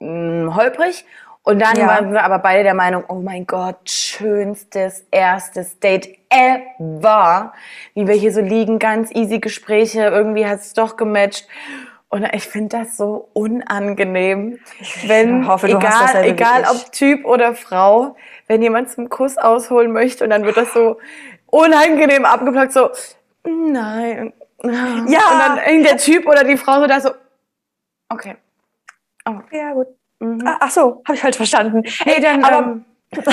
mh, 0.00 0.54
holprig. 0.56 1.04
Und 1.46 1.58
dann 1.60 1.76
Ja. 1.76 1.86
waren 1.88 2.10
wir 2.12 2.24
aber 2.24 2.38
beide 2.38 2.62
der 2.62 2.72
Meinung, 2.72 3.04
oh 3.08 3.16
mein 3.20 3.46
Gott, 3.46 3.90
schönstes 3.90 5.06
erstes 5.10 5.78
Date 5.78 6.08
ever. 6.30 7.52
Wie 7.94 8.06
wir 8.08 8.14
hier 8.14 8.32
so 8.32 8.40
liegen, 8.40 8.78
ganz 8.78 9.10
easy 9.14 9.40
Gespräche, 9.40 10.04
irgendwie 10.04 10.46
hat 10.46 10.60
es 10.60 10.72
doch 10.72 10.96
gematcht. 10.96 11.46
Und 12.08 12.24
ich 12.32 12.46
finde 12.46 12.78
das 12.78 12.96
so 12.96 13.28
unangenehm, 13.32 14.60
wenn, 15.06 15.48
hoffe, 15.48 15.66
egal, 15.66 16.24
egal 16.24 16.64
ob 16.70 16.92
Typ 16.92 17.24
oder 17.24 17.54
Frau, 17.54 18.16
wenn 18.46 18.62
jemand 18.62 18.90
zum 18.90 19.08
Kuss 19.08 19.36
ausholen 19.36 19.92
möchte 19.92 20.22
und 20.22 20.30
dann 20.30 20.44
wird 20.44 20.56
das 20.56 20.72
so 20.72 20.98
unangenehm 21.46 22.24
abgeplagt, 22.24 22.72
so, 22.72 22.90
nein. 23.44 24.32
Ja. 24.62 24.70
Und 24.70 25.08
dann 25.08 25.82
der 25.82 25.96
Typ 25.96 26.26
oder 26.26 26.44
die 26.44 26.56
Frau 26.56 26.80
so 26.80 26.86
da 26.86 27.00
so, 27.00 27.10
okay. 28.08 28.36
Oh. 29.26 29.40
Ja, 29.50 29.72
gut. 29.72 29.88
Mhm. 30.20 30.46
Ah, 30.46 30.58
Ach 30.60 30.70
so, 30.70 31.02
habe 31.04 31.14
ich 31.14 31.20
falsch 31.20 31.36
verstanden. 31.36 31.82
Nee, 32.04 32.20
dann, 32.20 32.44
aber 32.44 32.58
ähm, 32.58 32.84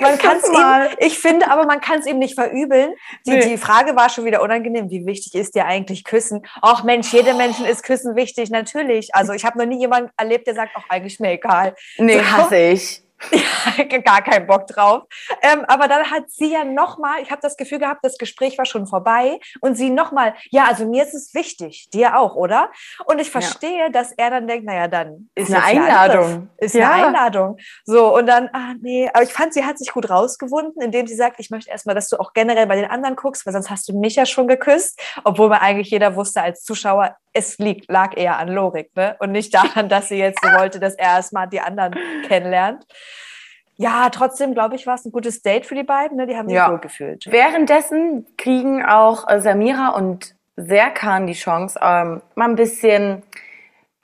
man 0.00 0.18
kann 0.18 0.38
es 0.38 0.50
mal. 0.50 0.86
ihm, 0.90 0.96
ich 1.06 1.18
finde, 1.18 1.50
aber 1.50 1.64
man 1.66 1.80
kann 1.80 2.00
es 2.00 2.06
ihm 2.06 2.18
nicht 2.18 2.34
verübeln. 2.34 2.92
Die, 3.26 3.30
Nee. 3.30 3.48
die 3.48 3.56
Frage 3.56 3.96
war 3.96 4.08
schon 4.10 4.24
wieder 4.24 4.42
unangenehm. 4.42 4.90
Wie 4.90 5.06
wichtig 5.06 5.34
ist 5.34 5.54
dir 5.54 5.66
eigentlich 5.66 6.04
Küssen? 6.04 6.46
Ach 6.62 6.84
Mensch, 6.84 7.12
jedem 7.12 7.36
Menschen 7.36 7.64
ist 7.66 7.82
Küssen 7.82 8.16
wichtig, 8.16 8.50
natürlich. 8.50 9.14
Also 9.14 9.32
ich 9.32 9.44
habe 9.44 9.58
noch 9.58 9.66
nie 9.66 9.78
jemanden 9.78 10.10
erlebt, 10.16 10.46
der 10.46 10.54
sagt, 10.54 10.72
ach 10.74 10.84
eigentlich 10.88 11.20
mir 11.20 11.30
egal. 11.32 11.74
Nee, 11.98 12.18
So. 12.18 12.24
hasse 12.32 12.56
ich. 12.56 13.03
gar 14.04 14.22
keinen 14.22 14.46
Bock 14.46 14.66
drauf. 14.66 15.04
Ähm, 15.42 15.64
aber 15.66 15.88
dann 15.88 16.10
hat 16.10 16.30
sie 16.30 16.52
ja 16.52 16.64
nochmal, 16.64 17.22
ich 17.22 17.30
habe 17.30 17.40
das 17.40 17.56
Gefühl 17.56 17.78
gehabt, 17.78 18.00
das 18.02 18.18
Gespräch 18.18 18.58
war 18.58 18.66
schon 18.66 18.86
vorbei 18.86 19.38
und 19.60 19.76
sie 19.76 19.90
nochmal, 19.90 20.34
ja, 20.50 20.64
also 20.66 20.86
mir 20.86 21.04
ist 21.04 21.14
es 21.14 21.34
wichtig, 21.34 21.88
dir 21.92 22.18
auch, 22.18 22.34
oder? 22.34 22.70
Und 23.06 23.20
ich 23.20 23.30
verstehe, 23.30 23.90
dass 23.90 24.12
er 24.12 24.30
dann 24.30 24.46
denkt, 24.46 24.66
naja, 24.66 24.88
dann 24.88 25.30
ist 25.34 25.52
Eine 25.52 25.64
Einladung. 25.64 26.48
Ist 26.58 26.74
Ja. 26.74 26.90
eine 26.90 27.06
Einladung. 27.06 27.56
So, 27.84 28.14
und 28.14 28.26
dann, 28.26 28.48
ah 28.52 28.74
nee, 28.80 29.08
aber 29.12 29.22
ich 29.22 29.32
fand, 29.32 29.54
sie 29.54 29.64
hat 29.64 29.78
sich 29.78 29.92
gut 29.92 30.10
rausgewunden, 30.10 30.82
indem 30.82 31.06
sie 31.06 31.14
sagt, 31.16 31.40
ich 31.40 31.50
möchte 31.50 31.70
erstmal, 31.70 31.94
dass 31.94 32.08
du 32.08 32.18
auch 32.18 32.32
generell 32.32 32.66
bei 32.66 32.76
den 32.76 32.90
anderen 32.90 33.16
guckst, 33.16 33.46
weil 33.46 33.52
sonst 33.52 33.70
hast 33.70 33.88
du 33.88 33.98
mich 33.98 34.16
ja 34.16 34.26
schon 34.26 34.48
geküsst, 34.48 35.00
obwohl 35.24 35.48
man 35.48 35.60
eigentlich 35.60 35.90
jeder 35.90 36.16
wusste 36.16 36.42
als 36.42 36.62
Zuschauer, 36.62 37.16
es 37.34 37.58
liegt, 37.58 37.90
lag 37.90 38.16
eher 38.16 38.38
an 38.38 38.48
Lorik, 38.48 38.94
ne? 38.96 39.16
Und 39.18 39.32
nicht 39.32 39.52
daran, 39.54 39.88
dass 39.88 40.08
sie 40.08 40.16
jetzt 40.18 40.38
so 40.42 40.48
wollte, 40.58 40.80
dass 40.80 40.94
er 40.94 41.08
erstmal 41.16 41.48
die 41.48 41.60
anderen 41.60 41.94
kennenlernt. 42.26 42.84
Ja, 43.76 44.08
trotzdem, 44.10 44.54
glaube 44.54 44.76
ich, 44.76 44.86
war 44.86 44.94
es 44.94 45.04
ein 45.04 45.10
gutes 45.12 45.42
Date 45.42 45.66
für 45.66 45.74
die 45.74 45.82
beiden. 45.82 46.16
Ne? 46.16 46.26
Die 46.28 46.36
haben 46.36 46.48
sich 46.48 46.54
Ja. 46.56 46.70
wohl 46.70 46.78
gefühlt. 46.78 47.26
Währenddessen 47.28 48.24
kriegen 48.38 48.84
auch 48.84 49.28
äh, 49.28 49.40
Samira 49.40 49.88
und 49.88 50.34
Serkan 50.56 51.26
die 51.26 51.32
Chance, 51.32 51.80
ähm, 51.82 52.22
mal 52.36 52.48
ein 52.48 52.54
bisschen 52.54 53.24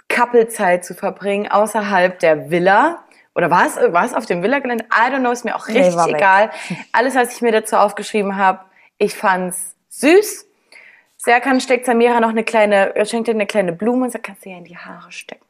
Couplezeit 0.09 0.85
zu 0.85 0.95
verbringen 0.95 1.49
außerhalb 1.51 2.19
der 2.19 2.51
Villa. 2.51 3.05
Oder 3.37 3.51
war 3.51 3.65
es, 3.67 3.77
war 3.77 4.05
es 4.05 4.13
auf 4.13 4.27
dem 4.27 4.43
Villa-Gelände? 4.43 4.85
I 4.87 5.13
don't 5.13 5.21
know, 5.21 5.31
ist 5.31 5.45
mir 5.45 5.55
auch 5.55 5.69
Nee, 5.69 5.79
richtig 5.83 5.97
weg. 6.05 6.17
egal. 6.17 6.51
Alles, 6.93 7.15
was 7.15 7.33
ich 7.35 7.41
mir 7.43 7.53
dazu 7.53 7.77
aufgeschrieben 7.77 8.37
habe, 8.37 8.61
ich 8.99 9.15
fand's 9.17 9.77
süß. 9.91 10.47
Serkan 11.23 11.61
steckt 11.61 11.85
Samira 11.87 12.19
noch 12.21 12.31
eine 12.31 12.45
kleine, 12.45 12.97
er 12.97 13.05
schenkt 13.05 13.29
ihr 13.29 13.35
eine 13.35 13.47
kleine 13.47 13.73
Blume 13.73 14.05
und 14.07 14.11
sagt, 14.11 14.25
kannst 14.25 14.45
du 14.45 14.51
ja 14.51 14.57
in 14.57 14.65
die 14.65 14.77
Haare 14.79 15.13
stecken. 15.13 15.45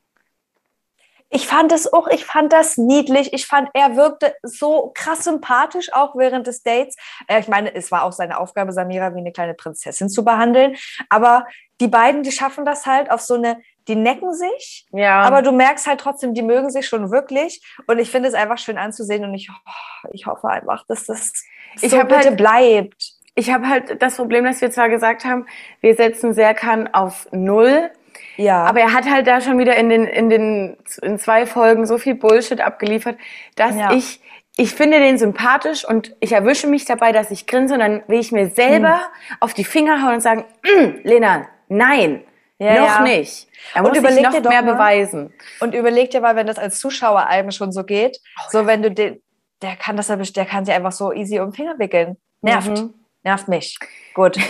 Ich 1.32 1.46
fand 1.46 1.70
es 1.70 1.92
auch, 1.92 2.08
ich 2.08 2.24
fand 2.24 2.52
das 2.52 2.76
niedlich. 2.76 3.32
Ich 3.32 3.46
fand, 3.46 3.68
er 3.72 3.94
wirkte 3.94 4.34
so 4.42 4.90
krass 4.96 5.22
sympathisch, 5.22 5.92
auch 5.92 6.16
während 6.16 6.48
des 6.48 6.64
Dates. 6.64 6.96
Äh, 7.28 7.38
ich 7.38 7.46
meine, 7.46 7.72
es 7.72 7.92
war 7.92 8.02
auch 8.02 8.10
seine 8.10 8.40
Aufgabe, 8.40 8.72
Samira 8.72 9.14
wie 9.14 9.18
eine 9.20 9.30
kleine 9.30 9.54
Prinzessin 9.54 10.08
zu 10.08 10.24
behandeln. 10.24 10.74
Aber 11.08 11.46
die 11.80 11.86
beiden, 11.86 12.24
die 12.24 12.32
schaffen 12.32 12.64
das 12.64 12.84
halt 12.84 13.12
auf 13.12 13.20
so 13.20 13.34
eine, 13.34 13.62
die 13.86 13.94
necken 13.94 14.34
sich, 14.34 14.86
Ja. 14.90 15.20
aber 15.22 15.42
du 15.42 15.52
merkst 15.52 15.86
halt 15.86 16.00
trotzdem, 16.00 16.34
die 16.34 16.42
mögen 16.42 16.68
sich 16.70 16.88
schon 16.88 17.12
wirklich. 17.12 17.62
Und 17.86 18.00
ich 18.00 18.10
finde 18.10 18.28
es 18.28 18.34
einfach 18.34 18.58
schön 18.58 18.76
anzusehen 18.76 19.22
und 19.24 19.32
ich, 19.34 19.48
oh, 19.50 20.08
ich 20.12 20.26
hoffe 20.26 20.48
einfach, 20.48 20.84
dass 20.88 21.06
das 21.06 21.32
Ich 21.80 21.92
so 21.92 21.98
bitte 22.00 22.16
halt- 22.16 22.36
bleibt. 22.36 23.19
Ich 23.40 23.50
habe 23.52 23.68
halt 23.68 24.00
das 24.02 24.16
Problem, 24.16 24.44
dass 24.44 24.60
wir 24.60 24.70
zwar 24.70 24.88
gesagt 24.88 25.24
haben, 25.24 25.46
wir 25.80 25.94
setzen 25.94 26.34
Serkan 26.34 26.88
auf 26.92 27.26
Null, 27.32 27.90
Ja. 28.36 28.64
Aber 28.64 28.80
er 28.80 28.92
hat 28.94 29.08
halt 29.10 29.26
da 29.26 29.40
schon 29.40 29.58
wieder 29.58 29.76
in 29.76 29.88
den, 29.88 30.04
in 30.04 30.30
den, 30.30 30.76
in 31.02 31.18
zwei 31.18 31.46
Folgen 31.46 31.86
so 31.86 31.98
viel 31.98 32.14
Bullshit 32.14 32.60
abgeliefert, 32.60 33.16
dass 33.56 33.74
Ja. 33.76 33.92
ich, 33.92 34.20
ich 34.56 34.74
finde 34.74 34.98
den 34.98 35.18
sympathisch 35.18 35.84
und 35.86 36.14
ich 36.20 36.32
erwische 36.32 36.66
mich 36.66 36.84
dabei, 36.84 37.12
dass 37.12 37.30
ich 37.30 37.46
grinse 37.46 37.74
und 37.74 37.80
dann 37.80 38.02
will 38.08 38.18
ich 38.20 38.32
mir 38.32 38.48
selber 38.48 38.94
Hm. 39.28 39.36
auf 39.40 39.54
die 39.54 39.64
Finger 39.64 40.02
hauen 40.04 40.14
und 40.14 40.20
sagen, 40.20 40.44
"Mm, 40.64 41.00
Lena, 41.02 41.48
nein, 41.68 42.22
Ja, 42.58 42.74
noch 42.80 42.96
ja. 42.98 43.02
nicht. 43.02 43.48
Er 43.74 43.84
Und 43.84 43.88
muss 44.02 44.12
sich 44.12 44.22
noch 44.22 44.32
mehr 44.42 44.62
mal- 44.62 44.72
beweisen. 44.74 45.32
Und 45.60 45.74
überleg 45.74 46.10
dir 46.10 46.20
mal, 46.20 46.36
wenn 46.36 46.46
das 46.46 46.58
als 46.58 46.78
Zuschauer 46.78 47.26
einem 47.26 47.50
schon 47.52 47.72
so 47.72 47.84
geht, 47.84 48.18
Oh 48.38 48.48
so 48.50 48.66
wenn 48.66 48.82
du 48.82 48.90
den, 48.90 49.22
der 49.62 49.76
kann 49.76 49.96
das 49.96 50.08
der 50.08 50.44
kann 50.46 50.64
sich 50.66 50.74
einfach 50.74 50.92
so 50.92 51.10
easy 51.12 51.38
um 51.40 51.48
den 51.50 51.54
Finger 51.54 51.78
wickeln. 51.78 52.16
Nervt. 52.42 52.68
Mhm. 52.70 52.94
Nervt 53.22 53.48
mich. 53.48 53.78
Gut. 54.14 54.36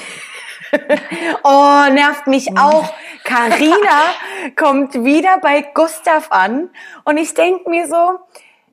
Oh, 1.43 1.85
nervt 1.91 2.29
Mhm. 2.29 2.31
mich 2.33 2.57
auch. 2.57 2.95
Karina 3.25 4.15
kommt 4.57 4.95
wieder 5.05 5.39
bei 5.41 5.63
Gustav 5.75 6.31
an 6.31 6.71
und 7.05 7.17
ich 7.17 7.35
denke 7.35 7.69
mir 7.69 7.89
so, 7.89 8.21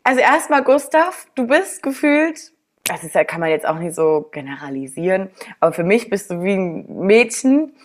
also 0.04 0.20
erstmal 0.20 0.64
Gustav, 0.64 1.26
du 1.34 1.48
bist 1.48 1.82
gefühlt, 1.82 2.52
das 2.84 3.04
ist 3.04 3.16
ja, 3.16 3.24
kann 3.24 3.40
man 3.40 3.50
jetzt 3.50 3.66
auch 3.66 3.80
nicht 3.80 3.96
so 3.96 4.30
generalisieren, 4.32 5.32
aber 5.60 5.74
für 5.74 5.84
mich 5.84 6.08
bist 6.12 6.30
du 6.30 6.44
wie 6.44 6.54
ein 6.54 6.86
Mädchen, 6.88 7.76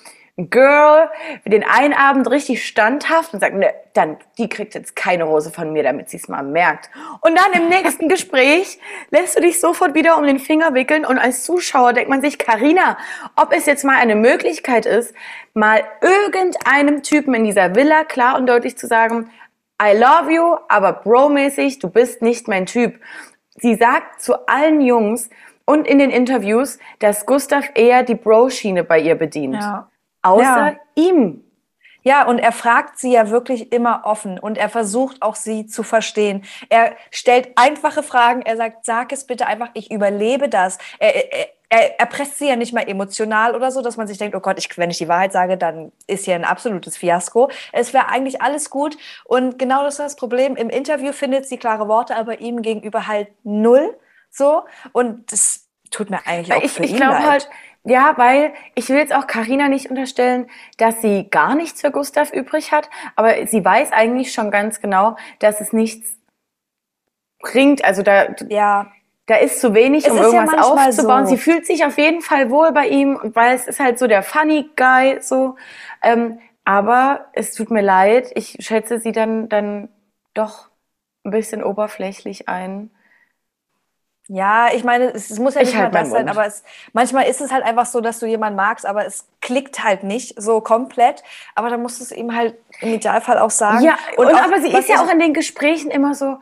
Girl, 0.51 1.11
den 1.45 1.65
einen 1.65 1.95
Abend 1.95 2.31
richtig 2.31 2.67
standhaft 2.67 3.35
und 3.35 3.41
sagt, 3.41 3.55
ne, 3.55 3.73
dann, 3.95 4.17
die 4.39 4.49
kriegt 4.49 4.75
jetzt 4.75 4.97
keine 4.97 5.25
Rose 5.25 5.51
von 5.51 5.73
mir, 5.73 5.83
damit 5.83 6.09
sie 6.11 6.17
es 6.17 6.29
mal 6.29 6.43
merkt. 6.43 6.91
Und 7.21 7.39
dann 7.39 7.53
im 7.61 7.69
nächsten 7.69 8.09
Gespräch 8.11 8.79
lässt 9.11 9.37
du 9.37 9.43
dich 9.43 9.61
sofort 9.61 9.95
wieder 9.95 10.19
um 10.19 10.25
den 10.25 10.39
Finger 10.39 10.75
wickeln 10.75 11.05
und 11.05 11.19
als 11.19 11.45
Zuschauer 11.45 11.93
denkt 11.93 12.11
man 12.11 12.23
sich, 12.23 12.39
Karina, 12.39 12.97
ob 13.37 13.53
es 13.53 13.67
jetzt 13.67 13.85
mal 13.85 13.97
eine 13.97 14.17
Möglichkeit 14.17 14.87
ist, 14.87 15.15
mal 15.55 15.83
irgendeinem 16.01 17.03
Typen 17.03 17.35
in 17.35 17.45
dieser 17.45 17.75
Villa 17.75 18.05
klar 18.05 18.37
und 18.37 18.47
deutlich 18.47 18.79
zu 18.79 18.87
sagen, 18.87 19.31
I 19.83 19.97
love 19.97 20.31
you, 20.31 20.57
aber 20.69 20.93
bromäßig, 20.93 21.81
du 21.81 21.89
bist 21.89 22.23
nicht 22.23 22.47
mein 22.47 22.67
Typ. 22.67 23.01
Sie 23.57 23.75
sagt 23.75 24.23
zu 24.23 24.47
allen 24.47 24.81
Jungs 24.81 25.29
und 25.65 25.87
in 25.87 25.99
den 25.99 26.11
Interviews, 26.11 26.79
dass 26.99 27.27
Gustav 27.27 27.65
eher 27.75 28.03
die 28.03 28.15
Bro-Schiene 28.15 28.85
bei 28.85 29.01
ihr 29.01 29.15
bedient. 29.15 29.57
Außer 30.23 30.45
Ja. 30.45 30.77
ihm. 30.95 31.45
Ja, 32.05 32.27
und 32.27 32.39
er 32.39 32.53
fragt 32.53 32.99
sie 32.99 33.13
ja 33.13 33.31
wirklich 33.31 33.73
immer 33.73 34.03
offen 34.05 34.39
und 34.39 34.59
er 34.59 34.69
versucht 34.69 35.23
auch 35.23 35.37
sie 35.37 35.67
zu 35.67 35.85
verstehen. 35.85 36.45
Er 36.69 36.97
stellt 37.13 37.51
einfache 37.57 38.03
Fragen. 38.03 38.43
Er 38.43 38.57
sagt, 38.57 38.85
sag 38.85 39.13
es 39.13 39.25
bitte 39.25 39.47
einfach, 39.47 39.69
ich 39.75 39.93
überlebe 39.93 40.49
das. 40.49 40.79
Er, 40.99 41.33
er, 41.71 42.01
er, 42.01 42.07
presst 42.07 42.39
sie 42.39 42.49
ja 42.49 42.57
nicht 42.57 42.75
mal 42.75 42.89
emotional 42.89 43.55
oder 43.55 43.71
so, 43.71 43.83
dass 43.83 43.97
man 43.97 44.09
sich 44.09 44.19
denkt, 44.19 44.37
oh 44.37 44.41
Gott, 44.41 44.59
ich, 44.59 44.77
wenn 44.77 44.91
ich 44.91 44.99
die 44.99 45.09
Wahrheit 45.09 45.33
sage, 45.33 45.57
dann 45.57 45.93
ist 46.07 46.25
hier 46.25 46.35
ein 46.35 46.45
absolutes 46.45 46.97
Fiasko. 46.97 47.51
Es 47.73 47.95
wäre 47.95 48.09
eigentlich 48.09 48.43
alles 48.43 48.69
gut. 48.69 48.99
Und 49.25 49.59
genau 49.59 49.85
das 49.85 49.95
ist 49.95 50.01
das 50.01 50.17
Problem. 50.17 50.57
Im 50.57 50.71
Interview 50.71 51.13
findet 51.13 51.47
sie 51.47 51.57
klare 51.57 51.89
Worte, 51.89 52.17
aber 52.17 52.41
ihm 52.41 52.63
gegenüber 52.63 53.07
halt 53.07 53.29
null. 53.45 53.97
So. 54.29 54.65
Und 54.93 55.31
das 55.33 55.62
tut 55.93 56.11
mir 56.11 56.27
eigentlich 56.27 56.53
auch 56.55 56.63
Ich, 56.63 56.73
für 56.73 56.85
ich 56.85 56.91
ihn 56.91 56.97
glaube 56.97 57.23
leid. 57.23 57.25
halt, 57.25 57.51
ja, 57.85 58.15
weil 58.17 58.53
ich 58.75 58.89
will 58.89 58.97
jetzt 58.97 59.15
auch 59.15 59.27
Karina 59.27 59.69
nicht 59.69 59.91
unterstellen, 59.91 60.49
dass 60.79 61.01
sie 61.03 61.29
gar 61.31 61.55
nichts 61.55 61.81
für 61.81 61.91
Gustav 61.93 62.33
übrig 62.33 62.73
hat, 62.73 62.91
aber 63.17 63.47
sie 63.47 63.65
weiß 63.65 63.93
eigentlich 63.93 64.33
schon 64.33 64.51
ganz 64.51 64.81
genau, 64.81 65.17
dass 65.41 65.61
es 65.61 65.73
nichts 65.73 66.17
bringt. 67.41 67.85
Also 67.85 68.03
da, 68.03 68.29
Ja, 68.49 68.93
da 69.27 69.37
ist 69.37 69.61
zu 69.61 69.75
wenig, 69.75 70.05
Es 70.07 70.11
um 70.13 70.19
ja 70.19 70.25
irgendwas 70.25 70.53
manchmal 70.57 70.89
aufzubauen. 70.89 71.27
so. 71.27 71.31
Sie 71.37 71.39
fühlt 71.41 71.67
sich 71.67 71.85
auf 71.85 71.99
jeden 71.99 72.23
Fall 72.23 72.51
wohl 72.51 72.73
bei 72.73 72.87
ihm, 72.89 73.19
weil 73.23 73.55
es 73.55 73.67
ist 73.67 73.81
halt 73.81 73.99
so 73.99 74.07
der 74.07 74.23
funny 74.23 74.71
Guy, 74.77 75.19
so. 75.21 75.57
Ähm, 76.03 76.39
aber 76.65 77.27
es 77.33 77.55
tut 77.55 77.71
mir 77.73 77.83
leid, 77.83 78.31
ich 78.37 78.57
schätze 78.61 79.01
sie 79.01 79.11
dann, 79.13 79.49
dann 79.49 79.89
doch 80.35 80.69
ein 81.25 81.33
bisschen 81.33 81.63
oberflächlich 81.65 82.49
ein. 82.49 82.91
Ja, 84.33 84.69
ich 84.73 84.83
meine, 84.83 85.13
es, 85.13 85.29
es 85.29 85.39
muss 85.39 85.55
ja 85.55 85.61
Ich 85.61 85.69
nicht 85.69 85.77
mal 85.77 85.85
halt 85.85 85.95
das 85.95 86.11
sein, 86.11 86.25
Mund. 86.25 86.31
aber 86.31 86.47
es, 86.47 86.65
manchmal 86.95 87.27
ist 87.27 87.43
es 87.43 87.53
halt 87.53 87.63
einfach 87.65 87.85
so, 87.85 88.01
dass 88.01 88.19
du 88.19 88.25
jemanden 88.25 88.57
magst, 88.57 88.87
aber 88.87 89.05
es 89.05 89.27
klickt 89.43 89.85
halt 89.85 90.05
nicht 90.05 90.41
so 90.41 90.63
komplett. 90.63 91.23
Aber 91.55 91.69
dann 91.69 91.83
musst 91.83 92.01
du 92.01 92.05
es 92.05 92.13
ihm 92.13 92.35
halt 92.35 92.55
im 92.81 92.95
Idealfall 92.95 93.39
auch 93.39 93.51
sagen. 93.51 93.85
Ja, 93.85 93.99
und, 94.17 94.29
auch, 94.29 94.43
aber 94.43 94.63
sie 94.63 94.73
ist 94.73 94.89
ja 94.89 95.05
auch 95.05 95.13
in 95.13 95.19
den 95.19 95.35
Gesprächen 95.35 95.91
immer 95.91 96.15
so, 96.15 96.39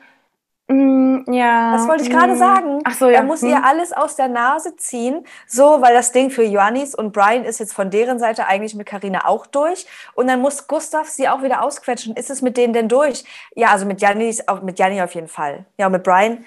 mm, 0.69 1.33
ja. 1.33 1.73
Das 1.73 1.89
wollte 1.89 2.05
ich 2.05 2.11
gerade 2.11 2.35
mm. 2.35 2.39
sagen. 2.39 2.79
Ach 2.85 2.95
so, 2.95 3.07
ja. 3.07 3.17
Er 3.17 3.23
muss 3.25 3.43
hm. 3.43 3.49
ihr 3.49 3.65
alles 3.65 3.93
aus 3.93 4.15
der 4.15 4.29
Nase 4.29 4.77
ziehen, 4.77 5.27
so, 5.49 5.83
weil 5.83 5.93
das 5.93 6.13
Ding 6.13 6.31
für 6.31 6.45
Johannis 6.45 6.95
und 6.95 7.13
Brian 7.13 7.45
ist 7.45 7.59
jetzt 7.59 7.75
von 7.75 7.91
deren 7.91 8.21
Seite 8.21 8.47
eigentlich 8.47 8.77
mit 8.77 8.87
Karina 8.87 9.27
auch 9.27 9.47
durch. 9.47 9.89
Und 10.15 10.29
dann 10.29 10.41
muss 10.41 10.69
Gustav 10.69 11.09
sie 11.09 11.29
auch 11.29 11.43
wieder 11.43 11.65
ausquetschen. 11.65 12.15
Ist 12.15 12.31
es 12.31 12.41
mit 12.41 12.57
denen 12.57 12.73
denn 12.73 12.89
durch? 12.89 13.25
Ja, 13.57 13.73
also 13.73 13.85
mit 13.85 14.01
Jannis, 14.01 14.47
auch 14.47 14.63
mit 14.63 14.79
Janni 14.79 15.03
auf 15.03 15.13
jeden 15.17 15.27
Fall. 15.27 15.65
Ja, 15.77 15.87
und 15.87 15.93
mit 15.93 16.05
Brian. 16.05 16.45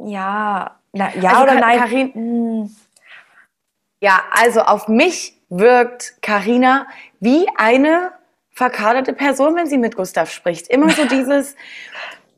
Ja, 0.00 0.78
na, 0.92 1.14
ja 1.16 1.30
Also 1.30 1.42
oder 1.44 1.54
nein? 1.54 1.78
Karin- 1.78 2.14
Hm. 2.14 2.76
Ja, 4.00 4.22
also 4.32 4.60
auf 4.60 4.88
mich 4.88 5.40
wirkt 5.48 6.20
Karina 6.20 6.86
wie 7.20 7.46
eine 7.56 8.12
verkaderte 8.50 9.12
Person, 9.12 9.56
wenn 9.56 9.66
sie 9.66 9.78
mit 9.78 9.96
Gustav 9.96 10.30
spricht. 10.30 10.68
Immer 10.68 10.90
so 10.90 11.04
dieses, 11.08 11.56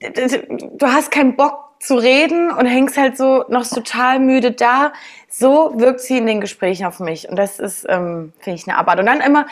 du 0.01 0.87
hast 0.87 1.11
keinen 1.11 1.37
Bock 1.37 1.65
zu 1.78 1.97
reden 1.97 2.50
und 2.50 2.66
hängst 2.66 2.97
halt 2.97 3.16
so 3.16 3.45
noch 3.49 3.66
total 3.66 4.18
müde 4.18 4.52
da. 4.52 4.92
So 5.28 5.73
wirkt 5.76 6.00
sie 6.00 6.18
in 6.18 6.26
den 6.26 6.40
Gesprächen 6.40 6.87
auf 6.87 6.99
mich. 7.00 7.28
Und 7.28 7.37
das 7.37 7.59
ist, 7.59 7.85
ähm, 7.88 8.33
finde 8.38 8.59
ich, 8.59 8.66
eine 8.66 8.78
Arbeit. 8.78 8.99
Und 9.00 9.06
dann 9.06 9.21
immer 9.21 9.47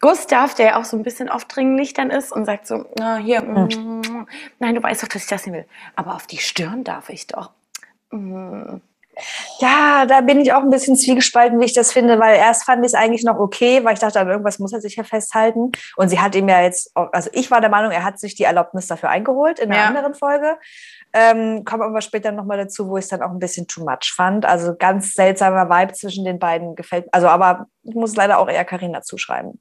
Gustav, 0.00 0.54
der 0.54 0.66
ja 0.66 0.80
auch 0.80 0.84
so 0.84 0.96
ein 0.96 1.02
bisschen 1.02 1.28
aufdringlich 1.28 1.94
dann 1.94 2.10
ist 2.10 2.32
und 2.32 2.44
sagt 2.44 2.66
so, 2.66 2.84
na, 2.98 3.16
hier, 3.16 3.40
mm, 3.40 4.26
nein, 4.58 4.74
du 4.74 4.82
weißt 4.82 5.02
doch, 5.02 5.08
dass 5.08 5.22
ich 5.22 5.28
das 5.28 5.46
nicht 5.46 5.54
will. 5.54 5.66
Aber 5.96 6.14
auf 6.14 6.26
die 6.26 6.38
Stirn 6.38 6.84
darf 6.84 7.08
ich 7.08 7.26
doch. 7.26 7.50
Mm. 8.10 8.80
Ja, 9.58 10.06
da 10.06 10.20
bin 10.20 10.40
ich 10.40 10.52
auch 10.52 10.62
ein 10.62 10.70
bisschen 10.70 10.96
zwiegespalten, 10.96 11.60
wie 11.60 11.64
ich 11.64 11.74
das 11.74 11.92
finde, 11.92 12.18
weil 12.18 12.36
erst 12.36 12.64
fand 12.64 12.80
ich 12.84 12.88
es 12.92 12.94
eigentlich 12.94 13.24
noch 13.24 13.38
okay, 13.38 13.84
weil 13.84 13.94
ich 13.94 14.00
dachte, 14.00 14.20
an 14.20 14.28
irgendwas 14.28 14.58
muss 14.58 14.72
er 14.72 14.80
sich 14.80 14.96
ja 14.96 15.04
festhalten. 15.04 15.72
Und 15.96 16.08
sie 16.08 16.20
hat 16.20 16.34
ihm 16.34 16.48
ja 16.48 16.60
jetzt, 16.62 16.90
also 16.94 17.30
ich 17.32 17.50
war 17.50 17.60
der 17.60 17.70
Meinung, 17.70 17.90
er 17.92 18.04
hat 18.04 18.18
sich 18.18 18.34
die 18.34 18.44
Erlaubnis 18.44 18.86
dafür 18.86 19.10
eingeholt 19.10 19.58
in 19.58 19.70
einer 19.70 19.82
Ja. 19.82 19.88
anderen 19.88 20.14
Folge. 20.14 20.58
Ähm, 21.12 21.64
kommen 21.64 21.82
aber 21.82 22.00
später 22.02 22.30
nochmal 22.30 22.58
dazu, 22.58 22.88
wo 22.88 22.96
ich 22.96 23.04
es 23.04 23.08
dann 23.10 23.22
auch 23.22 23.30
ein 23.30 23.40
bisschen 23.40 23.66
too 23.66 23.84
much 23.84 24.12
fand. 24.14 24.46
Also 24.46 24.74
ganz 24.78 25.14
seltsamer 25.14 25.68
Vibe 25.68 25.92
zwischen 25.94 26.24
den 26.24 26.38
beiden 26.38 26.76
gefällt. 26.76 27.08
Also, 27.12 27.26
aber 27.28 27.66
ich 27.82 27.94
muss 27.94 28.14
leider 28.14 28.38
auch 28.38 28.48
eher 28.48 28.64
Karina 28.64 29.02
zuschreiben. 29.02 29.60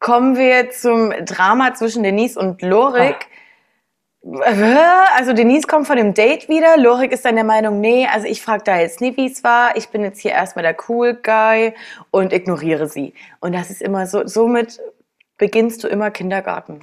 Kommen 0.00 0.36
wir 0.36 0.70
zum 0.70 1.10
Drama 1.24 1.74
zwischen 1.74 2.02
Denise 2.02 2.36
und 2.38 2.60
Lorik. 2.62 3.28
Also 4.28 5.32
Denise 5.32 5.66
kommt 5.66 5.86
von 5.86 5.96
dem 5.96 6.12
Date 6.12 6.48
wieder. 6.48 6.76
Lorik 6.76 7.12
ist 7.12 7.24
dann 7.24 7.36
der 7.36 7.44
Meinung, 7.44 7.80
nee, 7.80 8.08
also 8.12 8.26
ich 8.26 8.42
frage 8.42 8.64
da 8.64 8.78
jetzt 8.78 9.00
nie, 9.00 9.16
wie 9.16 9.26
es 9.26 9.44
war. 9.44 9.76
Ich 9.76 9.88
bin 9.90 10.02
jetzt 10.02 10.20
hier 10.20 10.32
erstmal 10.32 10.64
der 10.64 10.76
Cool 10.88 11.14
Guy 11.14 11.74
und 12.10 12.32
ignoriere 12.32 12.88
sie. 12.88 13.14
Und 13.40 13.54
das 13.54 13.70
ist 13.70 13.82
immer 13.82 14.06
so, 14.06 14.26
somit 14.26 14.80
beginnst 15.38 15.84
du 15.84 15.88
immer 15.88 16.10
Kindergarten. 16.10 16.80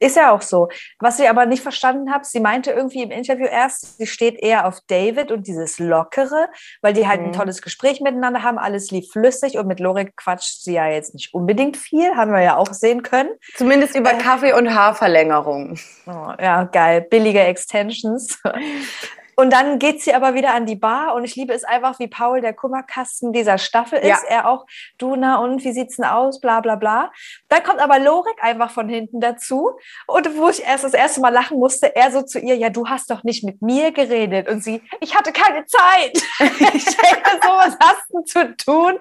Ist 0.00 0.16
ja 0.16 0.32
auch 0.32 0.42
so. 0.42 0.68
Was 0.98 1.18
ich 1.20 1.28
aber 1.28 1.46
nicht 1.46 1.62
verstanden 1.62 2.12
habe, 2.12 2.24
sie 2.24 2.40
meinte 2.40 2.70
irgendwie 2.72 3.02
im 3.02 3.10
Interview 3.10 3.46
erst, 3.46 3.98
sie 3.98 4.06
steht 4.06 4.36
eher 4.42 4.66
auf 4.66 4.80
David 4.88 5.30
und 5.30 5.46
dieses 5.46 5.78
Lockere, 5.78 6.48
weil 6.80 6.92
die 6.94 7.06
halt 7.06 7.20
Mhm. 7.20 7.26
ein 7.28 7.32
tolles 7.32 7.60
Gespräch 7.62 8.00
miteinander 8.00 8.42
haben, 8.42 8.58
alles 8.58 8.90
lief 8.90 9.10
flüssig 9.12 9.58
und 9.58 9.66
mit 9.66 9.78
Lorik 9.78 10.16
quatscht 10.16 10.62
sie 10.62 10.72
ja 10.72 10.88
jetzt 10.88 11.12
nicht 11.14 11.34
unbedingt 11.34 11.76
viel, 11.76 12.16
haben 12.16 12.32
wir 12.32 12.40
ja 12.40 12.56
auch 12.56 12.72
sehen 12.72 13.02
können. 13.02 13.28
Zumindest 13.56 13.94
über 13.94 14.12
Äh. 14.14 14.18
Kaffee- 14.18 14.54
und 14.54 14.74
Haarverlängerung. 14.74 15.78
Oh, 16.06 16.32
ja, 16.40 16.64
geil. 16.64 17.02
Billige 17.02 17.40
Extensions. 17.40 18.40
Und 19.40 19.54
dann 19.54 19.78
geht 19.78 20.02
sie 20.02 20.12
aber 20.12 20.34
wieder 20.34 20.52
an 20.52 20.66
die 20.66 20.76
Bar 20.76 21.14
und 21.14 21.24
ich 21.24 21.34
liebe 21.34 21.54
es 21.54 21.64
einfach, 21.64 21.98
wie 21.98 22.08
Paul 22.08 22.42
der 22.42 22.52
Kummerkasten 22.52 23.32
dieser 23.32 23.56
Staffel 23.56 23.98
ist. 23.98 24.06
Ja. 24.06 24.18
Er 24.28 24.48
auch, 24.50 24.66
du, 24.98 25.16
na 25.16 25.38
und, 25.38 25.64
wie 25.64 25.72
sieht's 25.72 25.96
denn 25.96 26.04
aus, 26.04 26.42
bla 26.42 26.60
bla 26.60 26.76
bla. 26.76 27.10
Dann 27.48 27.62
kommt 27.62 27.80
aber 27.80 27.98
Lorik 27.98 28.36
einfach 28.42 28.70
von 28.70 28.90
hinten 28.90 29.18
dazu 29.18 29.70
und 30.06 30.36
wo 30.36 30.50
ich 30.50 30.62
erst 30.62 30.84
das 30.84 30.92
erste 30.92 31.22
Mal 31.22 31.30
lachen 31.30 31.58
musste, 31.58 31.96
er 31.96 32.12
so 32.12 32.20
zu 32.20 32.38
ihr, 32.38 32.54
ja, 32.54 32.68
du 32.68 32.86
hast 32.86 33.10
doch 33.10 33.24
nicht 33.24 33.42
mit 33.42 33.62
mir 33.62 33.92
geredet. 33.92 34.46
Und 34.46 34.62
sie, 34.62 34.82
ich 35.00 35.16
hatte 35.16 35.32
keine 35.32 35.64
Zeit. 35.64 36.12
ich 36.74 36.84
denke 36.84 37.30
so, 37.42 37.48
was 37.48 37.78
hast 37.80 38.10
du 38.10 38.20
zu 38.24 38.56
tun 38.58 38.98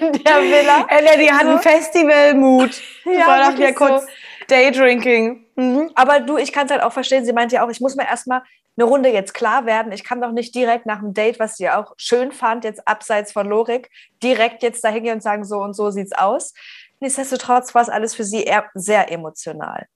in 0.00 0.12
der 0.12 0.40
Villa? 0.40 0.86
Ella, 0.88 1.16
die 1.16 1.32
hat 1.32 1.42
So. 1.42 1.48
einen 1.48 1.58
Festivalmut. 1.58 2.80
Ja, 3.06 3.26
war 3.26 3.50
doch 3.50 3.56
hier 3.56 3.70
so. 3.70 3.74
kurz 3.74 4.06
Daydrinking. 4.46 5.46
Mhm. 5.56 5.90
Aber 5.94 6.20
du, 6.20 6.36
ich 6.36 6.52
kann 6.52 6.66
es 6.66 6.72
halt 6.72 6.82
auch 6.82 6.92
verstehen. 6.92 7.24
Sie 7.24 7.32
meinte 7.32 7.56
ja 7.56 7.64
auch, 7.64 7.70
ich 7.70 7.80
muss 7.80 7.96
mir 7.96 8.06
erstmal 8.06 8.42
eine 8.80 8.88
Runde 8.88 9.10
jetzt 9.10 9.34
klar 9.34 9.66
werden. 9.66 9.92
Ich 9.92 10.04
kann 10.04 10.20
doch 10.20 10.32
nicht 10.32 10.54
direkt 10.54 10.86
nach 10.86 11.00
dem 11.00 11.12
Date, 11.12 11.38
was 11.38 11.56
sie 11.56 11.68
auch 11.68 11.92
schön 11.96 12.32
fand, 12.32 12.64
jetzt 12.64 12.86
abseits 12.88 13.32
von 13.32 13.46
Lorik, 13.46 13.90
direkt 14.22 14.62
jetzt 14.62 14.82
da 14.82 14.88
hingehen 14.88 15.14
und 15.14 15.22
sagen, 15.22 15.44
so 15.44 15.58
und 15.58 15.74
so 15.74 15.90
sieht's 15.90 16.12
aus. 16.12 16.54
Nichtsdestotrotz 17.00 17.74
war 17.74 17.82
es 17.82 17.88
alles 17.88 18.14
für 18.14 18.24
sie 18.24 18.42
eher 18.42 18.68
sehr 18.74 19.12
emotional. 19.12 19.86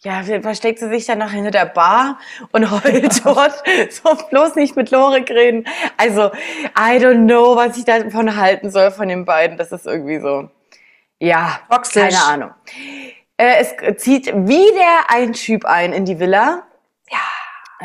Ja, 0.00 0.22
versteckt 0.22 0.80
sie 0.80 0.88
sich 0.88 1.06
dann 1.06 1.18
noch 1.18 1.30
hinter 1.30 1.50
der 1.50 1.64
Bar 1.64 2.18
und 2.52 2.70
heult 2.70 3.24
dort. 3.24 3.62
So 3.90 4.14
bloß 4.30 4.54
nicht 4.54 4.76
mit 4.76 4.90
Lorik 4.90 5.30
reden. 5.30 5.66
Also, 5.96 6.26
I 6.78 6.98
don't 6.98 7.24
know, 7.24 7.56
was 7.56 7.78
ich 7.78 7.86
davon 7.86 8.36
halten 8.36 8.70
soll 8.70 8.90
von 8.90 9.08
den 9.08 9.24
beiden. 9.24 9.56
Das 9.56 9.72
ist 9.72 9.86
irgendwie 9.86 10.20
so. 10.20 10.50
Ja, 11.20 11.60
Toxisch. 11.70 12.02
keine 12.02 12.22
Ahnung. 12.22 12.50
Äh, 13.38 13.56
es 13.60 14.02
zieht 14.02 14.26
wieder 14.26 15.08
ein 15.08 15.32
Typ 15.32 15.64
ein 15.64 15.94
in 15.94 16.04
die 16.04 16.18
Villa. 16.18 16.64
Ja. 17.10 17.18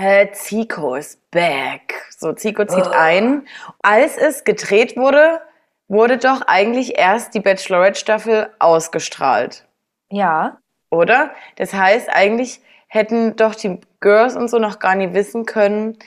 Äh, 0.02 0.32
Zico 0.32 0.96
ist 0.96 1.30
back. 1.30 1.94
So, 2.18 2.32
Zico 2.32 2.64
zieht 2.66 2.88
Oh. 2.88 2.92
ein. 2.96 3.46
Als 3.82 4.18
es 4.18 4.46
gedreht 4.46 4.96
wurde, 4.96 5.42
wurde 5.90 6.18
doch 6.18 6.42
eigentlich 6.48 6.98
erst 6.98 7.34
die 7.34 7.42
Bachelorette-Staffel 7.42 8.50
ausgestrahlt 8.60 9.66
Ja. 10.10 10.58
oder? 10.90 11.32
Das 11.58 11.74
heißt, 11.74 12.10
eigentlich 12.10 12.62
hätten 12.88 13.36
doch 13.36 13.56
die 13.56 13.80
Girls 14.00 14.36
und 14.38 14.48
so 14.50 14.58
noch 14.58 14.80
gar 14.80 14.96
nie 14.96 15.14
wissen 15.14 15.46
können, 15.46 15.98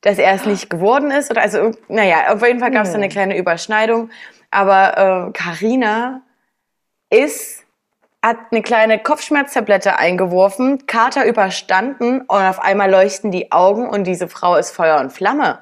dass 0.00 0.18
er 0.18 0.32
es 0.34 0.44
nicht 0.44 0.68
geworden 0.68 1.10
ist. 1.12 1.30
Oder 1.30 1.42
also, 1.42 1.70
naja, 1.88 2.32
auf 2.34 2.42
jeden 2.44 2.58
Fall 2.58 2.72
gab 2.72 2.82
es 2.82 2.90
da 2.90 2.94
Hm. 2.96 3.02
eine 3.02 3.08
kleine 3.08 3.38
Überschneidung. 3.38 4.10
Aber 4.50 5.30
Karina 5.32 6.22
ist, 7.10 7.64
hat 8.26 8.36
eine 8.50 8.62
kleine 8.62 8.98
Kopfschmerztablette 9.02 9.96
eingeworfen, 9.96 10.86
Kater 10.86 11.24
überstanden 11.26 12.22
und 12.22 12.42
auf 12.42 12.58
einmal 12.60 12.90
leuchten 12.90 13.30
die 13.30 13.52
Augen 13.52 13.88
und 13.88 14.04
diese 14.04 14.28
Frau 14.28 14.56
ist 14.56 14.70
Feuer 14.72 14.98
und 15.00 15.12
Flamme. 15.12 15.60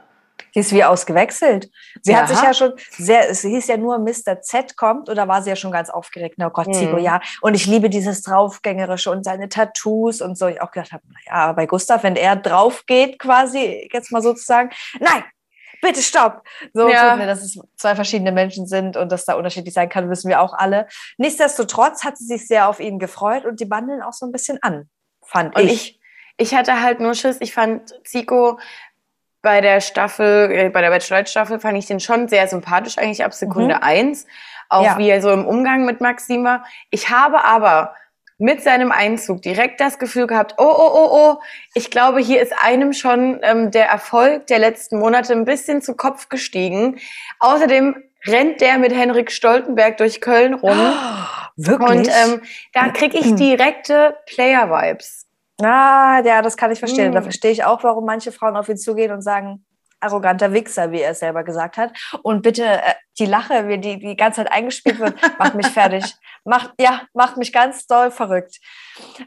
Die 0.54 0.60
ist 0.60 0.72
wie 0.72 0.84
ausgewechselt. 0.84 1.68
Sie 2.02 2.16
hat 2.16 2.28
Ja. 2.28 2.34
sich 2.36 2.44
ja 2.44 2.54
schon 2.54 2.72
sehr, 2.96 3.28
es 3.28 3.40
hieß 3.42 3.66
ja 3.66 3.76
nur 3.76 3.98
Mr. 3.98 4.40
Z 4.40 4.76
kommt 4.76 5.08
oder 5.08 5.26
war 5.26 5.42
sie 5.42 5.50
ja 5.50 5.56
schon 5.56 5.72
ganz 5.72 5.90
aufgeregt. 5.90 6.36
Na 6.38 6.48
Gott, 6.48 6.72
Zico, 6.74 6.96
Mhm. 6.96 7.02
ja. 7.02 7.20
Und 7.40 7.54
ich 7.54 7.66
liebe 7.66 7.90
dieses 7.90 8.22
Draufgängerische 8.22 9.10
und 9.10 9.24
seine 9.24 9.48
Tattoos 9.48 10.20
und 10.20 10.38
so. 10.38 10.46
Ich 10.46 10.62
auch 10.62 10.70
gedacht 10.70 10.92
habe, 10.92 11.02
naja, 11.26 11.52
bei 11.52 11.66
Gustav, 11.66 12.02
wenn 12.04 12.14
er 12.16 12.36
drauf 12.36 12.84
geht, 12.86 13.18
quasi, 13.18 13.88
jetzt 13.92 14.12
mal 14.12 14.22
sozusagen, 14.22 14.70
nein, 15.00 15.24
bitte 15.84 16.02
stopp. 16.02 16.42
So, 16.72 16.88
Ja. 16.88 17.14
mir, 17.16 17.26
dass 17.26 17.42
es 17.42 17.58
zwei 17.76 17.94
verschiedene 17.94 18.32
Menschen 18.32 18.66
sind 18.66 18.96
und 18.96 19.12
dass 19.12 19.24
da 19.24 19.34
unterschiedlich 19.34 19.74
sein 19.74 19.88
kann, 19.88 20.10
wissen 20.10 20.28
wir 20.28 20.40
auch 20.40 20.54
alle. 20.54 20.86
Nichtsdestotrotz 21.18 22.04
hat 22.04 22.16
sie 22.18 22.24
sich 22.26 22.46
sehr 22.48 22.68
auf 22.68 22.80
ihn 22.80 22.98
gefreut 22.98 23.44
und 23.44 23.60
die 23.60 23.64
bandeln 23.66 24.02
auch 24.02 24.12
so 24.12 24.26
ein 24.26 24.32
bisschen 24.32 24.58
an, 24.62 24.88
fand 25.24 25.54
Und 25.56 25.62
ich. 25.64 25.72
ich, 25.72 26.00
ich 26.50 26.54
hatte 26.54 26.80
halt 26.82 27.00
nur 27.00 27.14
Schiss. 27.14 27.36
Ich 27.40 27.54
fand 27.54 27.92
Zico 28.04 28.58
bei 29.42 29.60
der 29.60 29.80
Staffel, 29.80 30.50
äh, 30.50 30.68
bei 30.70 30.80
der 30.80 30.90
Bachelorette-Staffel, 30.90 31.60
fand 31.60 31.76
ich 31.78 31.86
den 31.86 32.00
schon 32.00 32.28
sehr 32.28 32.48
sympathisch 32.48 32.96
eigentlich 32.98 33.24
ab 33.24 33.34
Sekunde 33.34 33.76
Mhm. 33.76 33.82
eins. 33.82 34.26
Auch 34.70 34.84
Ja. 34.84 34.98
wie 34.98 35.10
er 35.10 35.20
so 35.20 35.30
im 35.30 35.46
Umgang 35.46 35.84
mit 35.84 36.00
Maxim 36.00 36.44
war. 36.44 36.64
Ich 36.90 37.10
habe 37.10 37.44
aber 37.44 37.94
mit 38.44 38.62
seinem 38.62 38.92
Einzug 38.92 39.40
direkt 39.40 39.80
das 39.80 39.98
Gefühl 39.98 40.26
gehabt, 40.26 40.56
oh, 40.58 40.64
oh, 40.64 40.90
oh, 40.92 41.08
oh, 41.10 41.42
ich 41.72 41.90
glaube, 41.90 42.20
hier 42.20 42.42
ist 42.42 42.52
einem 42.60 42.92
schon 42.92 43.40
ähm, 43.42 43.70
der 43.70 43.86
Erfolg 43.86 44.48
der 44.48 44.58
letzten 44.58 44.98
Monate 44.98 45.32
ein 45.32 45.46
bisschen 45.46 45.80
zu 45.80 45.94
Kopf 45.94 46.28
gestiegen. 46.28 46.98
Außerdem 47.40 47.96
rennt 48.26 48.60
der 48.60 48.76
mit 48.76 48.94
Henrik 48.94 49.32
Stoltenberg 49.32 49.96
durch 49.96 50.20
Köln 50.20 50.52
rum. 50.52 50.76
Wirklich? 51.56 51.88
Und 51.88 52.08
ähm, 52.08 52.42
da 52.74 52.90
kriege 52.90 53.16
ich 53.16 53.34
direkte 53.34 54.14
Player-Vibes. 54.26 55.26
Ah, 55.62 56.20
ja, 56.22 56.42
das 56.42 56.58
kann 56.58 56.70
ich 56.70 56.80
verstehen. 56.80 57.12
Da 57.12 57.20
Mm. 57.20 57.24
verstehe 57.24 57.50
ich 57.50 57.64
auch, 57.64 57.82
warum 57.82 58.04
manche 58.04 58.30
Frauen 58.30 58.56
auf 58.56 58.68
ihn 58.68 58.76
zugehen 58.76 59.10
und 59.12 59.22
sagen, 59.22 59.64
arroganter 60.00 60.52
Wichser, 60.52 60.92
wie 60.92 61.00
er 61.00 61.12
es 61.12 61.20
selber 61.20 61.44
gesagt 61.44 61.78
hat. 61.78 61.92
Und 62.22 62.42
bitte, 62.42 62.64
äh, 62.64 62.92
die 63.18 63.26
Lache, 63.26 63.68
wie 63.68 63.78
die 63.78 63.98
die 63.98 64.16
ganze 64.16 64.42
Zeit 64.42 64.52
eingespielt 64.52 64.98
wird, 64.98 65.14
macht 65.38 65.54
mich 65.54 65.68
fertig. 65.68 66.04
Macht, 66.44 66.74
ja, 66.78 67.02
macht 67.14 67.36
mich 67.36 67.52
ganz 67.52 67.86
doll 67.86 68.10
verrückt. 68.10 68.60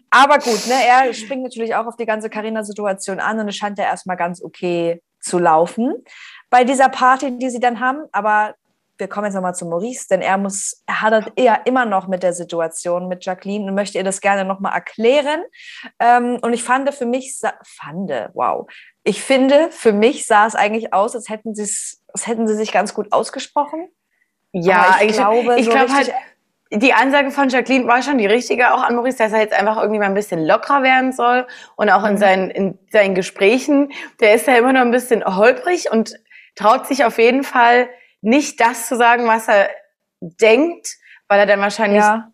Aber 0.09 0.37
gut, 0.37 0.67
ne, 0.67 0.75
er 0.87 1.13
springt 1.13 1.43
natürlich 1.43 1.75
auch 1.75 1.85
auf 1.87 1.95
die 1.97 2.05
ganze 2.05 2.29
Carina-Situation 2.29 3.19
an 3.19 3.39
und 3.39 3.47
es 3.47 3.55
scheint 3.55 3.79
ja 3.79 3.85
erstmal 3.85 4.17
ganz 4.17 4.41
okay 4.43 5.01
zu 5.19 5.39
laufen 5.39 6.03
bei 6.49 6.63
dieser 6.63 6.89
Party, 6.89 7.37
die 7.37 7.49
sie 7.49 7.59
dann 7.59 7.79
haben. 7.79 8.03
Aber 8.11 8.53
wir 8.99 9.07
kommen 9.07 9.25
jetzt 9.25 9.35
nochmal 9.35 9.55
zu 9.55 9.65
Maurice, 9.65 10.07
denn 10.09 10.21
er 10.21 10.37
muss, 10.37 10.83
er 10.87 11.01
hadert 11.01 11.31
eher 11.35 11.65
immer 11.65 11.85
noch 11.85 12.07
mit 12.07 12.23
der 12.23 12.33
Situation 12.33 13.07
mit 13.07 13.25
Jacqueline 13.25 13.65
und 13.65 13.75
möchte 13.75 13.97
ihr 13.97 14.03
das 14.03 14.21
gerne 14.21 14.45
nochmal 14.45 14.73
erklären. 14.73 15.43
Ähm, 15.99 16.39
und 16.41 16.53
ich 16.53 16.63
fand 16.63 16.93
für 16.93 17.05
mich, 17.05 17.39
fand, 17.63 18.09
wow, 18.33 18.67
ich 19.03 19.21
finde, 19.21 19.69
für 19.71 19.93
mich 19.93 20.25
sah 20.25 20.47
es 20.47 20.55
eigentlich 20.55 20.93
aus, 20.93 21.15
als 21.15 21.29
hätten 21.29 21.53
sie 21.53 21.63
es, 21.63 22.03
als 22.13 22.27
hätten 22.27 22.47
sie 22.47 22.55
sich 22.55 22.71
ganz 22.71 22.93
gut 22.93 23.11
ausgesprochen. 23.11 23.89
Ja, 24.51 24.87
Aber 24.87 25.03
ich 25.03 25.09
ich 25.11 25.17
glaube, 25.17 25.59
ich 25.59 25.65
so 25.65 25.71
glaube 25.71 25.91
richtig- 25.93 26.13
halt, 26.13 26.23
die 26.71 26.93
Ansage 26.93 27.31
von 27.31 27.49
Jacqueline 27.49 27.87
war 27.87 28.01
schon 28.01 28.17
die 28.17 28.25
richtige 28.25 28.73
auch 28.73 28.83
an 28.83 28.95
Maurice, 28.95 29.17
dass 29.17 29.31
er 29.33 29.39
jetzt 29.39 29.53
einfach 29.53 29.77
irgendwie 29.77 29.99
mal 29.99 30.05
ein 30.07 30.13
bisschen 30.13 30.45
lockerer 30.45 30.83
werden 30.83 31.13
soll 31.13 31.47
und 31.75 31.89
auch 31.89 32.03
in 32.05 32.13
Mhm. 32.13 32.17
seinen, 32.17 32.49
in 32.51 32.79
seinen 32.91 33.15
Gesprächen, 33.15 33.91
der 34.19 34.33
ist 34.33 34.47
ja 34.47 34.57
immer 34.57 34.73
noch 34.73 34.81
ein 34.81 34.91
bisschen 34.91 35.23
holprig 35.25 35.91
und 35.91 36.15
traut 36.55 36.87
sich 36.87 37.05
auf 37.05 37.17
jeden 37.17 37.43
Fall 37.43 37.89
nicht 38.21 38.59
das 38.59 38.87
zu 38.87 38.95
sagen, 38.97 39.27
was 39.27 39.47
er 39.47 39.69
denkt, 40.19 40.87
weil 41.27 41.39
er 41.39 41.45
dann 41.45 41.61
wahrscheinlich 41.61 42.01
Ja, 42.03 42.31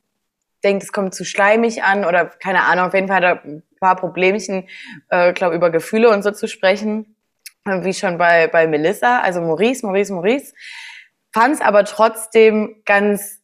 denkt, 0.63 0.83
es 0.83 0.93
kommt 0.93 1.13
zu 1.13 1.25
schleimig 1.25 1.83
an 1.83 2.05
oder 2.05 2.25
keine 2.25 2.63
Ahnung, 2.63 2.85
auf 2.87 2.93
jeden 2.93 3.07
Fall 3.07 3.17
hat 3.17 3.23
er 3.23 3.43
ein 3.43 3.63
paar 3.81 3.97
Problemchen, 3.97 4.67
äh, 5.09 5.33
glaube 5.33 5.55
über 5.55 5.69
Gefühle 5.69 6.09
und 6.09 6.23
so 6.23 6.31
zu 6.31 6.47
sprechen, 6.47 7.17
äh, 7.65 7.83
wie 7.83 7.93
schon 7.93 8.17
bei, 8.17 8.47
bei 8.47 8.65
Melissa, 8.67 9.19
also 9.19 9.41
Maurice, 9.41 9.85
Maurice, 9.85 10.13
Maurice. 10.13 10.53
Fand 11.33 11.55
es 11.55 11.61
aber 11.61 11.83
trotzdem 11.83 12.81
ganz 12.85 13.42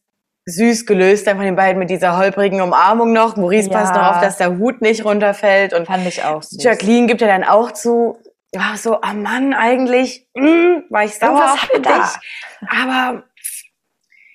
süß 0.50 0.86
gelöst, 0.86 1.26
dann 1.26 1.36
von 1.36 1.44
den 1.46 1.56
beiden 1.56 1.78
mit 1.78 1.90
dieser 1.90 2.16
holprigen 2.18 2.60
Umarmung 2.60 3.12
noch. 3.12 3.36
Maurice 3.36 3.70
Ja. 3.70 3.78
passt 3.78 3.94
darauf, 3.94 4.20
dass 4.20 4.36
der 4.36 4.58
Hut 4.58 4.80
nicht 4.82 5.04
runterfällt 5.04 5.72
und 5.72 5.86
fand 5.86 6.06
ich 6.06 6.22
auch 6.24 6.42
süß. 6.42 6.62
Jacqueline 6.62 7.06
gibt 7.06 7.20
ja 7.20 7.26
dann 7.28 7.44
auch 7.44 7.72
zu, 7.72 8.18
ja, 8.52 8.74
so, 8.76 9.00
ah 9.00 9.12
Mann, 9.14 9.54
eigentlich 9.54 10.26
mm, 10.34 10.82
war 10.90 11.04
ich 11.04 11.14
sauer 11.18 11.52
auf 11.52 11.68
dich, 11.68 12.68
aber 12.68 13.24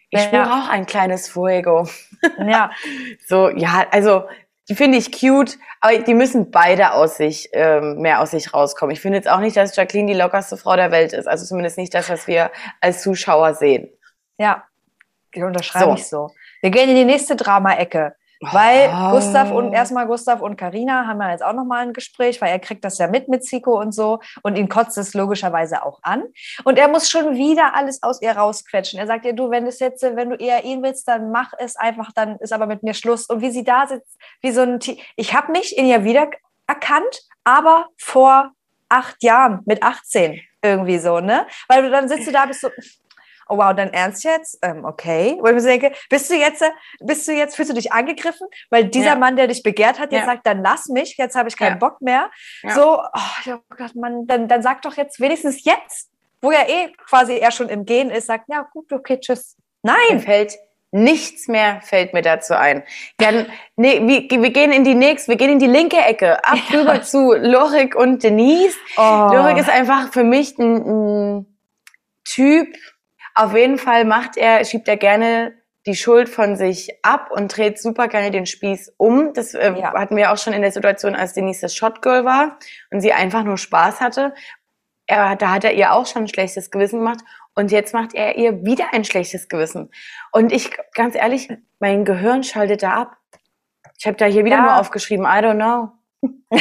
ich 0.09 0.21
Ja. 0.21 0.27
spüre 0.27 0.51
auch 0.53 0.69
ein 0.69 0.85
kleines 0.85 1.29
Fuego. 1.29 1.87
Ja, 2.39 2.71
So, 3.27 3.49
ja, 3.49 3.85
also 3.91 4.23
die 4.67 4.73
finde 4.73 4.97
ich 4.97 5.11
cute, 5.11 5.59
aber 5.79 5.99
die 5.99 6.15
müssen 6.15 6.49
beide 6.49 6.93
aus 6.93 7.17
sich, 7.17 7.49
ähm, 7.53 8.01
mehr 8.01 8.19
aus 8.19 8.31
sich 8.31 8.51
rauskommen. 8.51 8.93
Ich 8.93 8.99
finde 9.01 9.17
jetzt 9.19 9.29
auch 9.29 9.39
nicht, 9.41 9.55
dass 9.55 9.75
Jacqueline 9.75 10.11
die 10.11 10.17
lockerste 10.17 10.57
Frau 10.57 10.75
der 10.75 10.89
Welt 10.89 11.13
ist. 11.13 11.27
Also 11.27 11.45
zumindest 11.45 11.77
nicht 11.77 11.93
das, 11.93 12.09
was 12.09 12.25
wir 12.25 12.49
als 12.81 13.03
Zuschauer 13.03 13.53
sehen. 13.53 13.89
ja, 14.39 14.63
unterschreibe 15.43 15.85
So. 15.91 15.93
ich 15.95 16.07
so. 16.07 16.31
Wir 16.61 16.69
gehen 16.71 16.89
in 16.89 16.95
die 16.95 17.05
nächste 17.05 17.35
Drama-Ecke. 17.35 18.15
Weil 18.41 18.89
Oh. 18.93 19.11
Gustav 19.11 19.49
und 19.51 19.71
erstmal 19.71 20.05
Gustav 20.07 20.41
und 20.41 20.57
Karina 20.57 21.07
haben 21.07 21.21
ja 21.21 21.31
jetzt 21.31 21.41
auch 21.43 21.53
nochmal 21.53 21.83
ein 21.83 21.93
Gespräch, 21.93 22.41
weil 22.41 22.49
er 22.51 22.59
kriegt 22.59 22.83
das 22.83 22.97
ja 22.97 23.07
mit 23.07 23.29
mit 23.29 23.45
Zico 23.45 23.79
und 23.79 23.93
so 23.93 24.19
und 24.43 24.57
ihn 24.57 24.67
kotzt 24.67 24.97
es 24.97 25.13
logischerweise 25.13 25.85
auch 25.85 25.99
an. 26.03 26.21
Und 26.65 26.77
er 26.77 26.89
muss 26.89 27.09
schon 27.09 27.35
wieder 27.35 27.73
alles 27.75 28.03
aus 28.03 28.21
ihr 28.21 28.33
rausquetschen. 28.33 28.99
Er 28.99 29.07
sagt 29.07 29.23
ihr, 29.25 29.31
du, 29.33 29.49
wenn 29.51 29.65
es 29.65 29.79
jetzt, 29.79 30.03
wenn 30.03 30.31
du 30.31 30.35
eher 30.35 30.65
ihn 30.65 30.83
willst, 30.83 31.07
dann 31.07 31.31
mach 31.31 31.53
es 31.57 31.77
einfach, 31.77 32.11
dann 32.13 32.35
ist 32.39 32.51
aber 32.51 32.67
mit 32.67 32.83
mir 32.83 32.93
Schluss. 32.93 33.25
Und 33.25 33.39
wie 33.41 33.51
sie 33.51 33.63
da 33.63 33.87
sitzt, 33.87 34.17
wie 34.41 34.51
so 34.51 34.61
ein 34.61 34.81
Ti- 34.81 35.01
Ich 35.15 35.33
habe 35.33 35.53
mich 35.53 35.77
in 35.77 35.85
ihr 35.85 36.03
wiedererkannt, 36.03 37.21
aber 37.45 37.87
vor 37.97 38.51
acht 38.89 39.23
Jahren, 39.23 39.61
mit 39.65 39.81
18 39.81 40.41
irgendwie 40.61 40.99
so, 40.99 41.19
ne? 41.21 41.47
Weil 41.69 41.83
du 41.83 41.89
dann 41.89 42.09
sitzt 42.09 42.27
du 42.27 42.31
da, 42.33 42.45
bist 42.45 42.61
so, 42.61 42.69
oh 43.49 43.57
wow, 43.57 43.75
dein 43.75 43.93
Ernst 43.93 44.23
jetzt? 44.23 44.59
Ähm, 44.61 44.85
okay. 44.85 45.37
Wo 45.39 45.47
ich 45.47 45.53
mir 45.53 45.61
so 45.61 45.67
denke, 45.67 45.91
bist 46.09 46.29
du 46.29 46.35
jetzt, 46.35 46.61
äh, 46.61 46.69
bist 47.01 47.27
du 47.27 47.31
jetzt, 47.33 47.55
fühlst 47.55 47.71
du 47.71 47.75
dich 47.75 47.91
angegriffen? 47.91 48.47
Weil 48.69 48.85
dieser 48.85 49.07
Ja. 49.07 49.15
Mann, 49.15 49.35
der 49.35 49.47
dich 49.47 49.63
begehrt 49.63 49.99
hat, 49.99 50.11
jetzt 50.11 50.21
Ja. 50.21 50.33
sagt, 50.33 50.45
dann 50.47 50.61
lass 50.61 50.87
mich, 50.87 51.15
jetzt 51.17 51.35
habe 51.35 51.49
ich 51.49 51.57
keinen 51.57 51.79
Ja. 51.79 51.87
Bock 51.87 52.01
mehr. 52.01 52.29
So, 52.73 53.01
oh, 53.01 53.57
gedacht, 53.69 53.95
Mann, 53.95 54.25
dann, 54.27 54.47
dann 54.47 54.61
sag 54.61 54.81
doch 54.81 54.97
jetzt 54.97 55.19
wenigstens 55.19 55.63
jetzt, 55.63 56.09
wo 56.41 56.51
ja 56.51 56.67
eh 56.67 56.91
quasi 57.07 57.37
er 57.37 57.51
schon 57.51 57.69
im 57.69 57.85
Gehen 57.85 58.09
ist, 58.11 58.27
sagt, 58.27 58.45
ja 58.49 58.67
gut, 58.73 58.91
okay, 58.91 59.19
tschüss. 59.19 59.55
Mir 59.83 59.93
Nein! 60.09 60.19
fällt 60.19 60.55
nichts 60.91 61.49
mehr 61.49 61.81
fällt 61.81 62.13
mir 62.13 62.21
dazu 62.21 62.55
ein. 62.55 62.81
Dann, 63.17 63.47
nee, 63.75 63.99
wir, 64.07 64.41
wir 64.41 64.49
gehen 64.51 64.71
in 64.71 64.85
die 64.85 64.95
nächste, 64.95 65.29
wir 65.29 65.35
gehen 65.35 65.49
in 65.49 65.59
die 65.59 65.67
linke 65.67 65.97
Ecke, 65.97 66.41
ab 66.45 66.57
Ja. 66.69 66.79
rüber 66.79 67.01
zu 67.01 67.33
Lorik 67.33 67.95
und 67.95 68.23
Denise. 68.23 68.77
Oh. 68.95 69.01
Lorik 69.33 69.57
ist 69.57 69.69
einfach 69.69 70.13
für 70.13 70.23
mich 70.23 70.57
ein, 70.57 70.75
ein 71.39 71.57
Typ. 72.23 72.77
Auf 73.35 73.53
jeden 73.55 73.77
Fall 73.77 74.05
macht 74.05 74.37
er, 74.37 74.63
schiebt 74.65 74.87
er 74.87 74.97
gerne 74.97 75.53
die 75.85 75.95
Schuld 75.95 76.29
von 76.29 76.55
sich 76.55 76.89
ab 77.03 77.29
und 77.31 77.55
dreht 77.55 77.79
super 77.79 78.07
gerne 78.07 78.31
den 78.31 78.45
Spieß 78.47 78.93
um. 78.97 79.33
Das 79.33 79.53
äh, 79.53 79.73
Ja. 79.77 79.93
hatten 79.93 80.15
wir 80.15 80.31
auch 80.31 80.37
schon 80.37 80.53
in 80.53 80.61
der 80.63 80.71
Situation, 80.71 81.15
als 81.15 81.33
Denise 81.33 81.61
das 81.61 81.75
Shotgirl 81.75 82.25
war 82.25 82.57
und 82.91 83.01
sie 83.01 83.13
einfach 83.13 83.43
nur 83.43 83.57
Spaß 83.57 84.01
hatte. 84.01 84.33
Er, 85.05 85.35
da 85.35 85.51
hat 85.51 85.63
er 85.63 85.73
ihr 85.73 85.91
auch 85.93 86.07
schon 86.07 86.23
ein 86.23 86.27
schlechtes 86.27 86.71
Gewissen 86.71 86.99
gemacht 86.99 87.19
und 87.53 87.71
jetzt 87.71 87.93
macht 87.93 88.15
er 88.15 88.35
ihr 88.37 88.63
wieder 88.65 88.93
ein 88.93 89.03
schlechtes 89.05 89.47
Gewissen. 89.47 89.91
Und 90.31 90.51
ich, 90.51 90.71
ganz 90.95 91.13
ehrlich, 91.13 91.49
mein 91.79 92.03
Gehirn 92.05 92.43
schaltet 92.43 92.81
da 92.81 92.93
ab. 92.93 93.17
Ich 93.99 94.07
habe 94.07 94.17
da 94.17 94.25
hier 94.25 94.43
wieder 94.45 94.55
Ja. 94.57 94.61
nur 94.63 94.77
aufgeschrieben, 94.79 95.25
I 95.25 95.39
don't 95.43 95.55
know. 95.55 95.91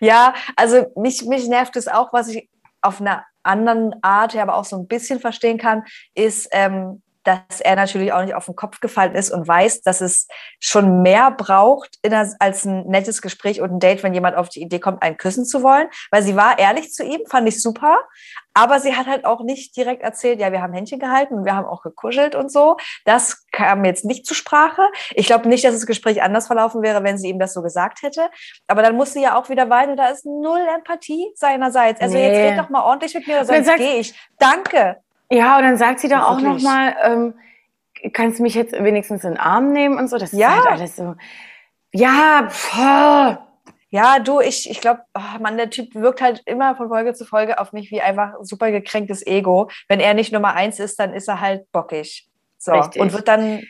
Ja, 0.00 0.34
also 0.56 0.86
mich, 0.96 1.24
mich 1.26 1.46
nervt 1.48 1.76
es 1.76 1.88
auch, 1.88 2.12
was 2.12 2.28
ich 2.28 2.48
auf 2.80 3.00
einer 3.00 3.26
anderen 3.48 3.94
Art, 4.02 4.34
ja, 4.34 4.42
aber 4.42 4.54
auch 4.54 4.64
so 4.64 4.76
ein 4.76 4.86
bisschen 4.86 5.20
verstehen 5.20 5.58
kann, 5.58 5.84
ist, 6.14 6.48
ähm, 6.52 7.02
dass 7.28 7.60
er 7.60 7.76
natürlich 7.76 8.12
auch 8.12 8.22
nicht 8.22 8.34
auf 8.34 8.46
den 8.46 8.56
Kopf 8.56 8.80
gefallen 8.80 9.14
ist 9.14 9.30
und 9.30 9.46
weiß, 9.46 9.82
dass 9.82 10.00
es 10.00 10.28
schon 10.60 11.02
mehr 11.02 11.30
braucht 11.30 11.98
der, 12.04 12.34
als 12.38 12.64
ein 12.64 12.86
nettes 12.86 13.20
Gespräch 13.20 13.60
und 13.60 13.70
ein 13.70 13.80
Date, 13.80 14.02
wenn 14.02 14.14
jemand 14.14 14.36
auf 14.36 14.48
die 14.48 14.62
Idee 14.62 14.78
kommt, 14.78 15.02
einen 15.02 15.18
küssen 15.18 15.44
zu 15.44 15.62
wollen. 15.62 15.88
Weil 16.10 16.22
sie 16.22 16.36
war 16.36 16.58
ehrlich 16.58 16.92
zu 16.92 17.04
ihm, 17.04 17.20
fand 17.28 17.46
ich 17.46 17.60
super. 17.60 17.98
Aber 18.60 18.80
sie 18.80 18.96
hat 18.96 19.06
halt 19.06 19.24
auch 19.24 19.42
nicht 19.44 19.76
direkt 19.76 20.02
erzählt, 20.02 20.40
ja, 20.40 20.50
wir 20.50 20.60
haben 20.62 20.72
Händchen 20.72 20.98
gehalten 20.98 21.34
und 21.34 21.44
wir 21.44 21.54
haben 21.54 21.66
auch 21.66 21.82
gekuschelt 21.82 22.34
und 22.34 22.50
so. 22.50 22.76
Das 23.04 23.46
kam 23.52 23.84
jetzt 23.84 24.04
nicht 24.04 24.26
zur 24.26 24.34
Sprache. 24.36 24.82
Ich 25.14 25.26
glaube 25.26 25.48
nicht, 25.48 25.62
dass 25.64 25.74
das 25.74 25.86
Gespräch 25.86 26.22
anders 26.22 26.48
verlaufen 26.48 26.82
wäre, 26.82 27.04
wenn 27.04 27.18
sie 27.18 27.28
ihm 27.28 27.38
das 27.38 27.54
so 27.54 27.62
gesagt 27.62 28.02
hätte. 28.02 28.28
Aber 28.66 28.82
dann 28.82 28.96
muss 28.96 29.12
sie 29.12 29.22
ja 29.22 29.36
auch 29.38 29.48
wieder 29.48 29.70
weinen 29.70 29.92
und 29.92 29.96
da 29.98 30.08
ist 30.08 30.26
null 30.26 30.66
Empathie 30.74 31.30
seinerseits. 31.36 32.00
Also 32.00 32.16
jetzt 32.18 32.36
Nee. 32.36 32.48
red 32.50 32.58
doch 32.58 32.68
mal 32.68 32.82
ordentlich 32.82 33.14
mit 33.14 33.28
mir, 33.28 33.44
sonst 33.44 33.76
gehe 33.76 33.98
ich. 33.98 34.14
Danke. 34.40 34.96
Ja, 35.30 35.58
und 35.58 35.62
dann 35.62 35.76
sagt 35.76 36.00
sie 36.00 36.08
doch 36.08 36.28
auch 36.28 36.40
nochmal, 36.40 36.96
ähm, 37.02 37.34
kannst 38.12 38.38
du 38.38 38.42
mich 38.42 38.54
jetzt 38.54 38.72
wenigstens 38.72 39.22
in 39.24 39.32
den 39.34 39.40
Arm 39.40 39.72
nehmen 39.72 39.98
und 39.98 40.08
so? 40.08 40.18
Das 40.18 40.32
Ja. 40.32 40.48
ist 40.48 40.56
halt 40.64 40.66
alles 40.72 40.96
so. 40.96 41.14
Ja, 41.92 42.48
pff, 42.48 43.38
Ja, 43.90 44.18
du, 44.18 44.40
ich, 44.40 44.70
ich 44.70 44.80
glaube, 44.80 45.00
oh 45.14 45.40
Mann, 45.40 45.56
der 45.56 45.70
Typ 45.70 45.94
wirkt 45.94 46.20
halt 46.20 46.42
immer 46.44 46.76
von 46.76 46.88
Folge 46.88 47.14
zu 47.14 47.24
Folge 47.24 47.58
auf 47.58 47.72
mich 47.72 47.90
wie 47.90 48.02
einfach 48.02 48.34
super 48.42 48.70
gekränktes 48.70 49.26
Ego. 49.26 49.70
Wenn 49.88 50.00
er 50.00 50.14
nicht 50.14 50.32
Nummer 50.32 50.54
eins 50.54 50.78
ist, 50.78 50.98
dann 50.98 51.14
ist 51.14 51.28
er 51.28 51.40
halt 51.40 51.70
bockig. 51.72 52.28
So. 52.58 52.72
Richtig. 52.72 53.00
Und 53.00 53.12
wird 53.12 53.28
dann 53.28 53.62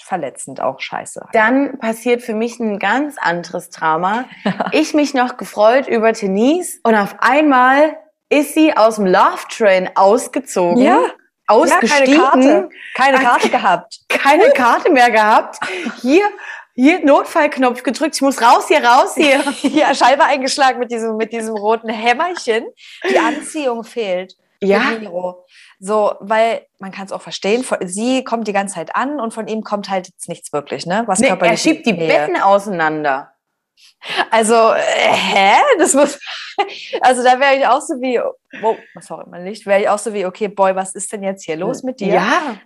verletzend 0.00 0.60
auch 0.60 0.80
scheiße. 0.80 1.28
dann 1.32 1.78
passiert 1.78 2.22
für 2.22 2.34
mich 2.34 2.58
ein 2.58 2.78
ganz 2.78 3.16
anderes 3.18 3.70
Drama. 3.70 4.24
Ich 4.72 4.94
mich 4.94 5.12
noch 5.12 5.36
gefreut 5.36 5.86
über 5.86 6.12
Denise 6.12 6.80
und 6.82 6.94
auf 6.94 7.16
einmal 7.18 7.96
ist 8.30 8.54
sie 8.54 8.74
aus 8.74 8.96
dem 8.96 9.06
Love 9.06 9.42
Train 9.50 9.90
ausgezogen, 9.94 10.82
Ja, 10.82 10.98
ausgestiegen, 11.46 12.14
Ja, 12.14 12.18
keine 12.18 12.18
Karte. 12.18 12.68
Keine 12.94 13.18
Karte 13.18 13.48
gehabt. 13.50 14.00
keine 14.08 14.48
Karte 14.50 14.90
mehr 14.90 15.10
gehabt. 15.10 15.58
Hier, 16.00 16.24
hier 16.74 17.04
Notfallknopf 17.04 17.82
gedrückt. 17.82 18.14
Ich 18.16 18.22
muss 18.22 18.40
raus 18.40 18.68
hier, 18.68 18.84
raus 18.84 19.14
hier. 19.14 19.42
Ja, 19.62 19.94
Scheibe 19.94 20.24
eingeschlagen 20.24 20.78
mit 20.78 20.90
diesem, 20.90 21.16
mit 21.16 21.32
diesem 21.32 21.54
roten 21.56 21.88
Hämmerchen. 21.88 22.66
Die 23.08 23.18
Anziehung 23.18 23.84
fehlt. 23.84 24.34
Ja. 24.60 24.92
So, 25.80 26.14
weil 26.20 26.66
man 26.78 26.92
kann 26.92 27.06
es 27.06 27.12
auch 27.12 27.20
verstehen, 27.20 27.64
von- 27.64 27.78
sie 27.88 28.22
kommt 28.22 28.46
die 28.46 28.52
ganze 28.52 28.76
Zeit 28.76 28.94
an 28.94 29.18
und 29.20 29.34
von 29.34 29.48
ihm 29.48 29.62
kommt 29.64 29.90
halt 29.90 30.06
jetzt 30.08 30.28
nichts 30.28 30.52
wirklich, 30.52 30.86
ne? 30.86 31.02
Was 31.06 31.18
nee, 31.18 31.26
er 31.28 31.56
schiebt 31.56 31.84
die 31.84 31.92
Nähe. 31.92 32.06
Betten 32.06 32.40
auseinander. 32.40 33.32
Also, 34.30 34.54
äh, 34.54 34.80
hä? 35.12 35.56
Das 35.78 35.94
muss. 35.94 36.18
Also 37.00 37.24
da 37.24 37.40
wäre 37.40 37.56
ich 37.56 37.66
auch 37.66 37.80
so 37.80 37.94
wie, 37.94 38.20
oh, 38.20 38.76
sorry, 39.00 39.24
mein 39.28 39.44
Licht, 39.46 39.64
wäre 39.64 39.80
ich 39.80 39.88
auch 39.88 39.98
so 39.98 40.12
wie, 40.12 40.26
okay, 40.26 40.48
Boy, 40.48 40.76
was 40.76 40.94
ist 40.94 41.10
denn 41.10 41.22
jetzt 41.22 41.44
hier 41.44 41.56
los 41.56 41.82
mit 41.82 41.98
dir? 41.98 42.08
Ja, 42.14 42.56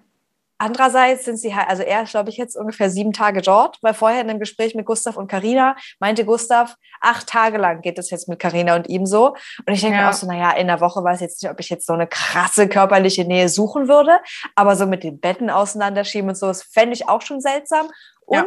Andererseits 0.59 1.25
sind 1.25 1.37
sie 1.38 1.55
halt, 1.55 1.69
also 1.69 1.83
er 1.83 2.03
ist, 2.03 2.11
glaube 2.11 2.31
ich, 2.31 2.37
jetzt 2.37 2.57
ungefähr 2.57 2.88
sieben 2.90 3.12
Tage 3.12 3.42
dort, 3.42 3.79
weil 3.83 3.92
vorher 3.95 4.21
in 4.23 4.31
einem 4.31 4.40
Gespräch 4.40 4.75
mit 4.75 4.87
Gustav 4.87 5.16
und 5.16 5.29
Karina 5.29 5.77
meinte 5.99 6.25
Gustav, 6.25 6.77
acht 7.01 7.27
Tage 7.29 7.59
lang 7.59 7.83
geht 7.83 7.99
es 7.99 8.11
jetzt 8.11 8.29
mit 8.29 8.38
Karina 8.38 8.75
und 8.77 8.88
ihm 8.88 9.05
so. 9.07 9.35
Und 9.66 9.73
ich 9.75 9.81
denke 9.83 9.97
mir 9.97 10.03
Ja. 10.05 10.11
auch 10.11 10.14
so, 10.14 10.27
naja, 10.27 10.53
in 10.53 10.66
der 10.69 10.81
Woche 10.81 11.05
weiß 11.05 11.16
ich 11.16 11.23
jetzt 11.23 11.42
nicht, 11.42 11.51
ob 11.53 11.61
ich 11.61 11.69
jetzt 11.69 11.87
so 11.87 11.92
eine 11.92 12.07
krasse 12.07 12.69
körperliche 12.69 13.25
Nähe 13.25 13.49
suchen 13.49 13.87
würde, 13.88 14.19
aber 14.55 14.77
so 14.77 14.87
mit 14.87 15.05
den 15.05 15.21
Betten 15.21 15.51
auseinanderschieben 15.51 16.31
und 16.31 16.37
so, 16.37 16.47
das 16.47 16.62
fände 16.62 16.95
ich 16.95 17.09
auch 17.09 17.23
schon 17.23 17.40
seltsam. 17.40 17.88
Und 18.25 18.37
Ja. 18.37 18.45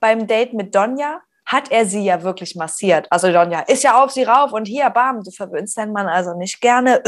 beim 0.00 0.26
Date 0.26 0.54
mit 0.54 0.74
Donja 0.74 1.20
hat 1.46 1.70
er 1.70 1.86
sie 1.86 2.04
ja 2.04 2.22
wirklich 2.22 2.56
massiert. 2.56 3.06
Also 3.10 3.30
Donja 3.32 3.60
ist 3.60 3.82
ja 3.84 4.02
auf 4.02 4.10
sie 4.10 4.24
rauf 4.24 4.52
und 4.52 4.66
hier, 4.66 4.88
bam, 4.90 5.22
du 5.22 5.30
verwöhnst 5.30 5.76
deinen 5.76 5.92
Mann 5.92 6.06
also 6.08 6.34
nicht 6.36 6.60
gerne. 6.60 7.02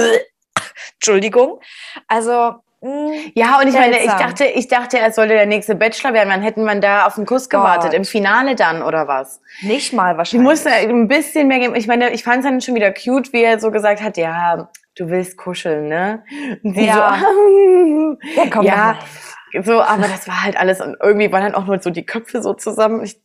Entschuldigung. 0.95 1.61
Also, 2.09 2.55
mh, 2.85 3.13
Ja, 3.35 3.59
und 3.61 3.69
ich 3.69 3.75
meine, 3.75 3.99
ich 3.99 4.11
dachte, 4.13 4.45
ich 4.45 4.69
dachte, 4.69 4.99
er 4.99 5.13
sollte 5.13 5.35
der 5.35 5.47
nächste 5.47 5.75
Bachelor 5.75 6.13
werden. 6.13 6.29
Dann 6.31 6.43
hätten 6.43 6.65
man 6.65 6.81
da 6.81 7.07
auf 7.07 7.15
den 7.17 7.27
Kuss 7.27 7.49
gewartet. 7.49 7.91
Gott. 7.91 7.95
Im 7.95 8.05
Finale 8.05 8.55
dann, 8.55 8.83
oder 8.83 9.09
was? 9.09 9.41
nicht 9.63 9.93
mal 9.93 10.17
wahrscheinlich. 10.17 10.49
musste 10.49 10.71
ein 10.71 11.09
bisschen 11.09 11.49
mehr 11.49 11.59
geben. 11.59 11.75
Ich 11.75 11.87
meine, 11.87 12.11
ich 12.11 12.23
fand 12.25 12.39
es 12.39 12.45
dann 12.45 12.61
schon 12.61 12.75
wieder 12.75 12.93
cute, 12.93 13.33
wie 13.33 13.43
er 13.43 13.59
so 13.59 13.71
gesagt 13.71 14.03
hat, 14.03 14.17
ja, 14.17 14.69
du 14.97 15.09
willst 15.09 15.37
kuscheln, 15.37 15.89
ne? 15.89 16.23
Und 16.63 16.75
sie 16.75 16.87
Ja. 16.87 17.19
so, 17.21 18.17
Ja, 18.37 18.51
komm 18.51 18.65
ja, 18.65 18.97
mal. 19.53 19.63
so, 19.65 19.81
aber 19.83 20.03
das 20.09 20.29
war 20.29 20.43
halt 20.45 20.57
alles 20.57 20.81
und 20.81 20.97
irgendwie 21.03 21.33
waren 21.33 21.43
dann 21.43 21.55
auch 21.55 21.67
nur 21.67 21.81
so 21.81 21.91
die 21.91 22.07
Köpfe 22.07 22.43
so 22.43 22.55
zusammen. 22.55 23.03
Ich, 23.03 23.21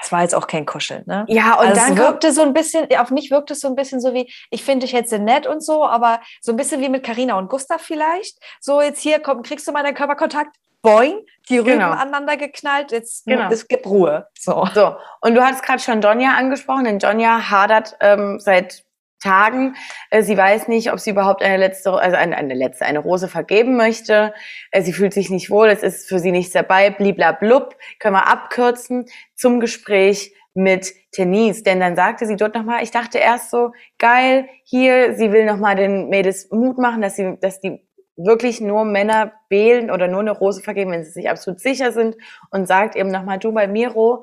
Das 0.00 0.12
war 0.12 0.22
jetzt 0.22 0.34
auch 0.34 0.46
kein 0.46 0.66
Kuscheln, 0.66 1.04
ne? 1.06 1.24
ja, 1.28 1.54
und 1.54 1.66
also 1.68 1.80
dann 1.80 1.96
wirkte 1.96 2.32
so 2.32 2.42
ein 2.42 2.52
bisschen, 2.52 2.88
auf 2.98 3.10
mich 3.10 3.30
wirkte 3.30 3.54
es 3.54 3.60
so 3.60 3.68
ein 3.68 3.74
bisschen 3.74 4.00
so 4.00 4.12
wie, 4.14 4.32
ich 4.50 4.64
finde 4.64 4.86
dich 4.86 4.92
jetzt 4.92 5.10
sehr 5.10 5.18
nett 5.18 5.46
und 5.46 5.62
so, 5.62 5.84
aber 5.84 6.20
so 6.40 6.52
ein 6.52 6.56
bisschen 6.56 6.80
wie 6.80 6.88
mit 6.88 7.04
Karina 7.04 7.38
und 7.38 7.48
Gustav 7.48 7.80
vielleicht. 7.80 8.38
So, 8.60 8.80
jetzt 8.80 9.00
hier, 9.00 9.20
komm, 9.20 9.42
kriegst 9.42 9.66
du 9.66 9.72
mal 9.72 9.82
deinen 9.82 9.94
Körperkontakt? 9.94 10.56
Boing, 10.82 11.24
die 11.48 11.58
Rüben 11.58 11.72
Genau. 11.72 11.90
aneinander 11.92 12.36
geknallt, 12.36 12.92
jetzt 12.92 13.24
Genau. 13.24 13.48
es 13.50 13.66
gibt 13.68 13.86
Ruhe. 13.86 14.28
So. 14.38 14.68
so. 14.74 14.96
Und 15.22 15.34
du 15.34 15.42
hattest 15.42 15.62
gerade 15.62 15.80
schon 15.82 16.00
Donja 16.02 16.32
angesprochen, 16.34 16.84
denn 16.84 16.98
Donja 16.98 17.50
hadert 17.50 17.96
ähm, 18.00 18.38
seit 18.38 18.84
Tagen. 19.24 19.74
Äh, 20.10 20.22
sie 20.22 20.36
weiß 20.36 20.68
nicht, 20.68 20.92
ob 20.92 21.00
sie 21.00 21.10
überhaupt 21.10 21.42
eine 21.42 21.56
letzte, 21.56 21.92
also 21.92 22.16
eine, 22.16 22.36
eine 22.36 22.54
letzte, 22.54 22.84
eine 22.84 22.98
Rose 22.98 23.28
vergeben 23.28 23.76
möchte. 23.76 24.34
Äh, 24.70 24.82
sie 24.82 24.92
fühlt 24.92 25.14
sich 25.14 25.30
nicht 25.30 25.50
wohl, 25.50 25.68
es 25.68 25.82
ist 25.82 26.08
für 26.08 26.18
sie 26.18 26.30
nichts 26.30 26.52
dabei, 26.52 26.90
bliblablub. 26.90 27.76
Können 27.98 28.14
wir 28.14 28.28
abkürzen 28.28 29.06
zum 29.34 29.60
Gespräch 29.60 30.32
mit 30.52 30.92
Denise. 31.16 31.62
Denn 31.62 31.80
dann 31.80 31.96
sagte 31.96 32.26
sie 32.26 32.36
dort 32.36 32.54
nochmal, 32.54 32.82
ich 32.82 32.90
dachte 32.90 33.18
erst 33.18 33.50
so, 33.50 33.72
geil, 33.98 34.48
hier, 34.64 35.14
sie 35.14 35.32
will 35.32 35.46
nochmal 35.46 35.74
den 35.74 36.08
Mädels 36.08 36.50
Mut 36.50 36.78
machen, 36.78 37.02
dass 37.02 37.16
sie, 37.16 37.36
dass 37.40 37.60
die 37.60 37.80
wirklich 38.16 38.60
nur 38.60 38.84
Männer 38.84 39.32
wählen 39.48 39.90
oder 39.90 40.06
nur 40.06 40.20
eine 40.20 40.30
Rose 40.30 40.62
vergeben, 40.62 40.92
wenn 40.92 41.04
sie 41.04 41.10
sich 41.10 41.28
absolut 41.28 41.60
sicher 41.60 41.90
sind 41.90 42.16
und 42.50 42.68
sagt 42.68 42.94
eben 42.94 43.10
nochmal, 43.10 43.38
du 43.38 43.52
bei 43.52 43.66
Miro, 43.66 44.22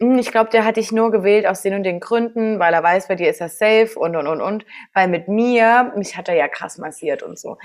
ich 0.00 0.30
glaube, 0.32 0.50
der 0.50 0.64
hat 0.64 0.76
dich 0.76 0.92
nur 0.92 1.10
gewählt 1.10 1.46
aus 1.46 1.62
den 1.62 1.74
und 1.74 1.82
den 1.82 2.00
Gründen, 2.00 2.58
weil 2.58 2.72
er 2.74 2.82
weiß, 2.82 3.08
bei 3.08 3.16
dir 3.16 3.28
ist 3.30 3.40
er 3.40 3.48
safe 3.50 3.98
und 3.98 4.16
und 4.16 4.26
und 4.26 4.40
und, 4.40 4.64
weil 4.94 5.08
mit 5.08 5.28
mir, 5.28 5.92
mich 5.96 6.16
hat 6.16 6.28
er 6.28 6.34
ja 6.34 6.48
krass 6.48 6.78
massiert 6.78 7.22
und 7.22 7.38
so. 7.38 7.58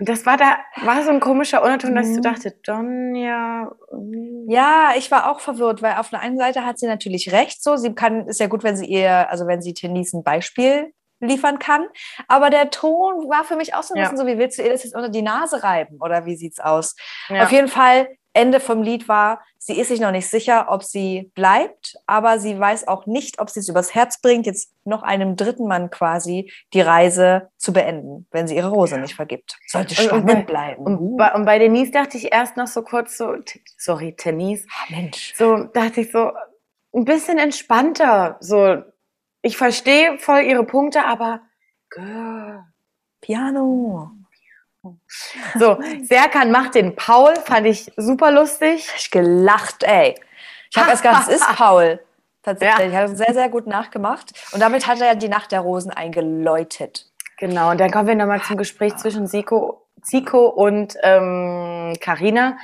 Und 0.00 0.08
das 0.08 0.26
war 0.26 0.36
da, 0.36 0.58
war 0.84 1.02
so 1.02 1.10
ein 1.10 1.18
komischer 1.20 1.62
Unterton, 1.62 1.94
dass 1.96 2.08
ich 2.08 2.14
so 2.14 2.20
Mhm. 2.20 2.22
dachte, 2.22 2.52
Donja, 2.64 3.72
hm, 3.90 4.46
Ja, 4.48 4.92
ich 4.96 5.10
war 5.10 5.30
auch 5.30 5.40
verwirrt, 5.40 5.82
weil 5.82 5.94
auf 5.96 6.10
der 6.10 6.20
einen 6.20 6.38
Seite 6.38 6.64
hat 6.64 6.78
sie 6.78 6.86
natürlich 6.86 7.32
recht, 7.32 7.62
so 7.62 7.76
sie 7.76 7.94
kann, 7.94 8.26
ist 8.28 8.40
ja 8.40 8.46
gut, 8.46 8.62
wenn 8.64 8.76
sie 8.76 8.86
ihr, 8.86 9.28
also 9.30 9.46
wenn 9.46 9.60
sie 9.62 9.74
Tenise 9.74 10.18
ein 10.18 10.22
Beispiel 10.22 10.92
liefern 11.20 11.58
kann, 11.58 11.86
aber 12.28 12.48
der 12.48 12.70
Ton 12.70 13.28
war 13.28 13.42
für 13.44 13.56
mich 13.56 13.74
auch 13.74 13.82
so 13.82 13.94
ein 13.94 13.98
Ja. 13.98 14.04
bisschen 14.04 14.18
so, 14.18 14.26
wie 14.26 14.38
willst 14.38 14.58
du 14.58 14.62
ihr 14.62 14.70
das 14.70 14.84
jetzt 14.84 14.94
unter 14.94 15.08
die 15.08 15.22
Nase 15.22 15.62
reiben 15.64 15.98
oder 16.00 16.26
wie 16.26 16.36
sieht's 16.36 16.60
aus? 16.60 16.94
ja. 17.28 17.42
Auf 17.44 17.50
jeden 17.52 17.66
Fall, 17.68 18.08
Ende 18.38 18.60
vom 18.60 18.82
Lied 18.82 19.08
war, 19.08 19.40
sie 19.58 19.78
ist 19.78 19.88
sich 19.88 20.00
noch 20.00 20.12
nicht 20.12 20.28
sicher, 20.28 20.66
ob 20.70 20.82
sie 20.84 21.30
bleibt, 21.34 21.96
aber 22.06 22.38
sie 22.38 22.58
weiß 22.58 22.88
auch 22.88 23.06
nicht, 23.06 23.40
ob 23.40 23.50
sie 23.50 23.60
es 23.60 23.68
übers 23.68 23.94
Herz 23.94 24.20
bringt, 24.20 24.46
jetzt 24.46 24.72
noch 24.84 25.02
einem 25.02 25.36
dritten 25.36 25.66
Mann 25.66 25.90
quasi 25.90 26.50
die 26.72 26.80
Reise 26.80 27.50
zu 27.56 27.72
beenden, 27.72 28.26
wenn 28.30 28.46
sie 28.48 28.56
ihre 28.56 28.70
Rose 28.70 28.98
nicht 28.98 29.14
vergibt. 29.14 29.58
Sollte 29.66 29.94
Und- 29.94 30.12
und 30.12 30.20
spannend 30.20 30.46
bei- 30.46 30.52
bleiben. 30.52 30.84
Und, 30.86 30.98
Uh, 30.98 31.16
bei, 31.16 31.34
und 31.34 31.44
bei 31.44 31.58
Denise 31.58 31.90
dachte 31.90 32.16
ich 32.16 32.32
erst 32.32 32.56
noch 32.56 32.68
so 32.68 32.82
kurz 32.82 33.16
so, 33.18 33.34
sorry, 33.76 34.14
Denise, 34.14 34.66
Mensch. 34.88 35.34
so 35.36 35.64
dachte 35.64 36.00
ich 36.02 36.12
so, 36.12 36.32
ein 36.94 37.04
bisschen 37.04 37.38
entspannter, 37.38 38.36
so, 38.40 38.76
ich 39.42 39.56
verstehe 39.56 40.18
voll 40.18 40.40
ihre 40.42 40.64
Punkte, 40.64 41.04
aber, 41.04 41.40
girl, 41.90 42.64
Piano. 43.20 44.12
So, 45.58 45.78
Serkan 46.02 46.50
macht 46.50 46.74
den 46.74 46.96
Paul, 46.96 47.34
fand 47.44 47.66
ich 47.66 47.90
super 47.96 48.30
lustig. 48.30 48.88
Ich 48.96 49.10
gelacht, 49.10 49.82
ey. 49.82 50.14
Ich 50.70 50.76
habe 50.76 50.90
erst 50.90 51.02
gedacht, 51.02 51.28
es 51.28 51.36
ist 51.36 51.48
Paul. 51.56 52.00
Tatsächlich. 52.42 52.78
Ja. 52.78 52.88
Ich 52.88 52.96
habe 52.96 53.16
sehr, 53.16 53.34
sehr 53.34 53.48
gut 53.48 53.66
nachgemacht. 53.66 54.32
Und 54.52 54.60
damit 54.60 54.86
hat 54.86 55.00
er 55.00 55.14
die 55.16 55.28
Nacht 55.28 55.52
der 55.52 55.60
Rosen 55.60 55.90
eingeläutet. 55.90 57.06
Genau, 57.38 57.70
und 57.70 57.78
dann 57.78 57.90
kommen 57.90 58.08
wir 58.08 58.14
nochmal 58.14 58.42
zum 58.42 58.56
Gespräch 58.56 58.96
zwischen 58.96 59.26
Zico, 59.26 59.86
Zico 60.02 60.46
und 60.46 60.96
ähm, 61.02 61.94
Carina. 62.00 62.56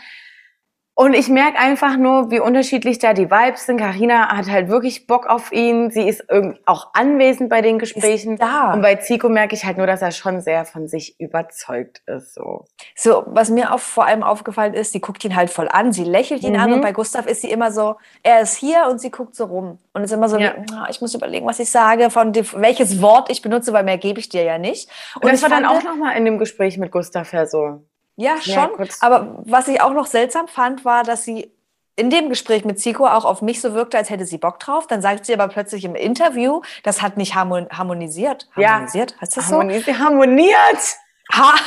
Und 0.96 1.12
ich 1.14 1.28
merke 1.28 1.58
einfach 1.58 1.96
nur, 1.96 2.30
wie 2.30 2.38
unterschiedlich 2.38 3.00
da 3.00 3.14
die 3.14 3.28
Vibes 3.28 3.66
sind. 3.66 3.78
Carina 3.78 4.28
hat 4.36 4.48
halt 4.48 4.68
wirklich 4.68 5.08
Bock 5.08 5.26
auf 5.26 5.50
ihn. 5.50 5.90
Sie 5.90 6.08
ist 6.08 6.22
irgendwie 6.30 6.60
auch 6.66 6.90
anwesend 6.94 7.50
bei 7.50 7.62
den 7.62 7.80
Gesprächen. 7.80 8.36
da. 8.36 8.72
Und 8.72 8.80
bei 8.82 8.94
Zico 8.94 9.28
merke 9.28 9.56
ich 9.56 9.64
halt 9.64 9.76
nur, 9.76 9.88
dass 9.88 10.02
er 10.02 10.12
schon 10.12 10.40
sehr 10.40 10.64
von 10.64 10.86
sich 10.86 11.18
überzeugt 11.18 12.02
ist. 12.06 12.34
So. 12.34 12.66
So, 12.94 13.24
was 13.26 13.50
mir 13.50 13.74
auch 13.74 13.80
vor 13.80 14.06
allem 14.06 14.22
aufgefallen 14.22 14.72
ist, 14.74 14.92
sie 14.92 15.00
guckt 15.00 15.24
ihn 15.24 15.34
halt 15.34 15.50
voll 15.50 15.68
an, 15.68 15.92
sie 15.92 16.04
lächelt 16.04 16.44
ihn 16.44 16.56
an 16.56 16.68
Mhm. 16.70 16.76
und 16.76 16.80
bei 16.82 16.92
Gustav 16.92 17.26
ist 17.26 17.40
sie 17.42 17.50
immer 17.50 17.72
so, 17.72 17.96
er 18.22 18.40
ist 18.42 18.56
hier 18.56 18.86
und 18.88 19.00
sie 19.00 19.10
guckt 19.10 19.34
so 19.34 19.46
rum. 19.46 19.78
Und 19.94 20.04
ist 20.04 20.12
immer 20.12 20.28
so, 20.28 20.38
Ja. 20.38 20.54
wie, 20.56 20.72
"Ah, 20.74 20.86
ich 20.90 21.00
muss 21.00 21.12
überlegen, 21.14 21.44
was 21.46 21.58
ich 21.58 21.70
sage, 21.70 22.08
von 22.10 22.32
dem, 22.32 22.46
welches 22.54 23.02
Wort 23.02 23.30
ich 23.30 23.42
benutze, 23.42 23.72
weil 23.72 23.82
mehr 23.82 23.98
gebe 23.98 24.20
ich 24.20 24.28
dir 24.28 24.44
ja 24.44 24.58
nicht. 24.58 24.88
Und, 25.16 25.24
das 25.24 25.34
ich 25.34 25.42
war 25.42 25.48
dann 25.50 25.64
auch 25.66 25.82
nochmal 25.82 26.16
in 26.16 26.24
dem 26.24 26.38
Gespräch 26.38 26.78
mit 26.78 26.92
Gustav 26.92 27.32
ja 27.32 27.46
so. 27.46 27.82
Ja, 28.16 28.36
Ja, 28.42 28.66
schon. 28.66 28.76
kurz. 28.76 29.02
Aber 29.02 29.38
was 29.44 29.68
ich 29.68 29.80
auch 29.80 29.92
noch 29.92 30.06
seltsam 30.06 30.48
fand, 30.48 30.84
war, 30.84 31.02
dass 31.02 31.24
sie 31.24 31.50
in 31.96 32.10
dem 32.10 32.28
Gespräch 32.28 32.64
mit 32.64 32.80
Zico 32.80 33.06
auch 33.06 33.24
auf 33.24 33.40
mich 33.40 33.60
so 33.60 33.72
wirkte, 33.74 33.96
als 33.96 34.10
hätte 34.10 34.26
sie 34.26 34.38
Bock 34.38 34.58
drauf. 34.58 34.86
Dann 34.86 35.00
sagt 35.00 35.26
sie 35.26 35.34
aber 35.34 35.48
plötzlich 35.48 35.84
im 35.84 35.94
Interview, 35.94 36.60
das 36.82 37.02
hat 37.02 37.16
nicht 37.16 37.34
harmon 37.34 37.68
harmonisiert. 37.70 38.48
Ja. 38.56 38.74
Harmonisiert? 38.74 39.14
Heißt 39.20 39.36
das 39.36 39.48
so? 39.48 39.56
Harmonisi 39.58 39.94
harmoniert. 39.94 40.96
Ha 41.32 41.54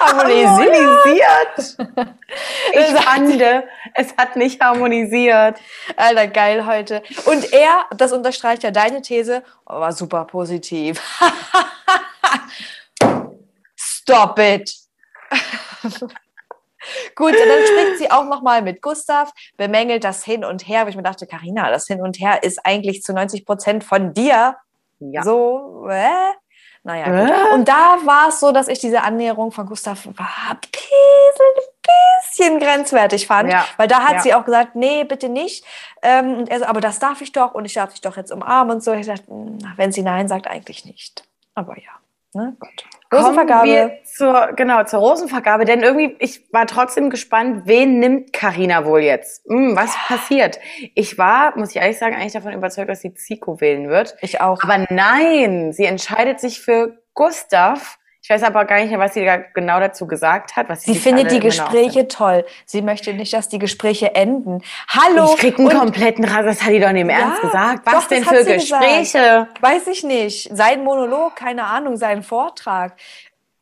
harmonisiert. 0.00 0.74
Harmonisiert. 0.74 2.16
Ich 2.74 2.86
fand, 3.02 3.42
es 3.94 4.16
hat 4.16 4.36
nicht 4.36 4.58
harmonisiert. 4.62 5.58
Alter, 5.96 6.26
geil 6.28 6.64
heute. 6.66 7.02
Und 7.26 7.52
er, 7.52 7.84
das 7.94 8.12
unterstreicht 8.12 8.62
ja 8.62 8.70
deine 8.70 9.02
These, 9.02 9.42
oh, 9.66 9.80
war 9.80 9.92
super 9.92 10.24
positiv. 10.24 11.00
Stop 14.02 14.38
it. 14.38 14.74
Gut, 17.14 17.32
und 17.32 17.48
dann 17.48 17.66
spricht 17.66 17.98
sie 17.98 18.10
auch 18.10 18.24
noch 18.24 18.42
mal 18.42 18.60
mit 18.60 18.82
Gustav, 18.82 19.32
bemängelt 19.56 20.02
das 20.02 20.24
Hin 20.24 20.44
und 20.44 20.66
Her, 20.66 20.84
wo 20.84 20.88
ich 20.88 20.96
mir 20.96 21.04
dachte, 21.04 21.26
Karina, 21.28 21.70
das 21.70 21.86
Hin 21.86 22.00
und 22.02 22.18
Her 22.18 22.42
ist 22.42 22.66
eigentlich 22.66 23.02
zu 23.02 23.12
90 23.12 23.46
Prozent 23.46 23.84
von 23.84 24.12
dir. 24.14 24.56
Ja. 24.98 25.22
So, 25.22 25.86
äh? 25.88 26.10
Naja, 26.82 27.04
gut. 27.04 27.30
Äh? 27.30 27.54
Und 27.54 27.68
da 27.68 27.98
war 28.04 28.28
es 28.30 28.40
so, 28.40 28.50
dass 28.50 28.66
ich 28.66 28.80
diese 28.80 29.02
Annäherung 29.02 29.52
von 29.52 29.66
Gustav 29.66 30.04
war 30.06 30.28
ein 30.50 30.58
bisschen, 30.60 31.70
bisschen 32.26 32.58
grenzwertig 32.58 33.28
fand. 33.28 33.52
Ja. 33.52 33.64
Weil 33.76 33.86
da 33.86 34.00
hat 34.02 34.14
Ja. 34.14 34.20
sie 34.20 34.34
auch 34.34 34.44
gesagt, 34.44 34.74
nee, 34.74 35.04
bitte 35.04 35.28
nicht. 35.28 35.64
Ähm, 36.02 36.38
und 36.38 36.48
er 36.48 36.58
so, 36.58 36.64
aber 36.64 36.80
das 36.80 36.98
darf 36.98 37.20
ich 37.20 37.30
doch 37.30 37.54
und 37.54 37.64
ich 37.64 37.74
darf 37.74 37.90
dich 37.90 38.00
doch 38.00 38.16
jetzt 38.16 38.32
umarmen 38.32 38.76
und 38.76 38.82
so. 38.82 38.92
Ich 38.92 39.06
dachte, 39.06 39.24
na, 39.28 39.74
wenn 39.76 39.92
sie 39.92 40.02
Nein 40.02 40.26
sagt, 40.26 40.48
eigentlich 40.48 40.84
nicht. 40.84 41.22
Aber 41.54 41.76
ja, 41.78 41.92
ne, 42.34 42.56
Gott. 42.58 42.84
Kommen 43.12 43.24
Rosenvergabe. 43.24 43.68
wir 43.68 43.98
zur, 44.04 44.52
genau, 44.56 44.84
zur 44.84 45.00
Rosenvergabe, 45.00 45.66
denn 45.66 45.82
irgendwie, 45.82 46.16
ich 46.18 46.50
war 46.50 46.66
trotzdem 46.66 47.10
gespannt, 47.10 47.62
wen 47.66 47.98
nimmt 47.98 48.32
Karina 48.32 48.86
wohl 48.86 49.00
jetzt? 49.00 49.44
Hm, 49.46 49.76
was 49.76 49.94
passiert? 50.06 50.58
Ich 50.94 51.18
war, 51.18 51.56
muss 51.58 51.70
ich 51.70 51.76
ehrlich 51.76 51.98
sagen, 51.98 52.14
eigentlich 52.14 52.32
davon 52.32 52.54
überzeugt, 52.54 52.88
dass 52.88 53.02
sie 53.02 53.12
Zico 53.12 53.60
wählen 53.60 53.90
wird. 53.90 54.16
Ich 54.22 54.40
auch. 54.40 54.62
Aber 54.62 54.86
nein, 54.88 55.72
sie 55.72 55.84
entscheidet 55.84 56.40
sich 56.40 56.60
für 56.62 57.02
Gustav. 57.12 57.98
Ich 58.24 58.30
weiß 58.30 58.44
aber 58.44 58.64
gar 58.66 58.78
nicht 58.78 58.90
mehr, 58.90 59.00
was 59.00 59.14
sie 59.14 59.24
da 59.24 59.36
genau 59.38 59.80
dazu 59.80 60.06
gesagt 60.06 60.54
hat. 60.54 60.68
Was 60.68 60.82
Sie 60.82 60.92
sich 60.92 61.02
findet 61.02 61.32
die 61.32 61.40
Gespräche 61.40 62.06
toll. 62.06 62.46
Sie 62.66 62.80
möchte 62.80 63.12
nicht, 63.14 63.32
dass 63.32 63.48
die 63.48 63.58
Gespräche 63.58 64.14
enden. 64.14 64.62
Hallo. 64.86 65.32
Ich 65.34 65.40
krieg 65.40 65.58
einen 65.58 65.68
kompletten 65.68 66.24
Ras, 66.24 66.44
das 66.44 66.62
hat 66.62 66.70
die 66.70 66.78
doch 66.78 66.92
nicht 66.92 67.02
im 67.02 67.10
Ja, 67.10 67.18
Ernst 67.18 67.40
gesagt. 67.42 67.80
Was 67.84 67.94
doch, 67.94 68.08
denn 68.08 68.24
für 68.24 68.44
sie 68.44 68.54
gesagt. 68.54 68.80
Gespräche? 68.80 69.48
Weiß 69.60 69.88
ich 69.88 70.04
nicht. 70.04 70.56
Sein 70.56 70.84
Monolog, 70.84 71.34
keine 71.34 71.64
Ahnung, 71.64 71.96
sein 71.96 72.22
Vortrag. 72.22 72.94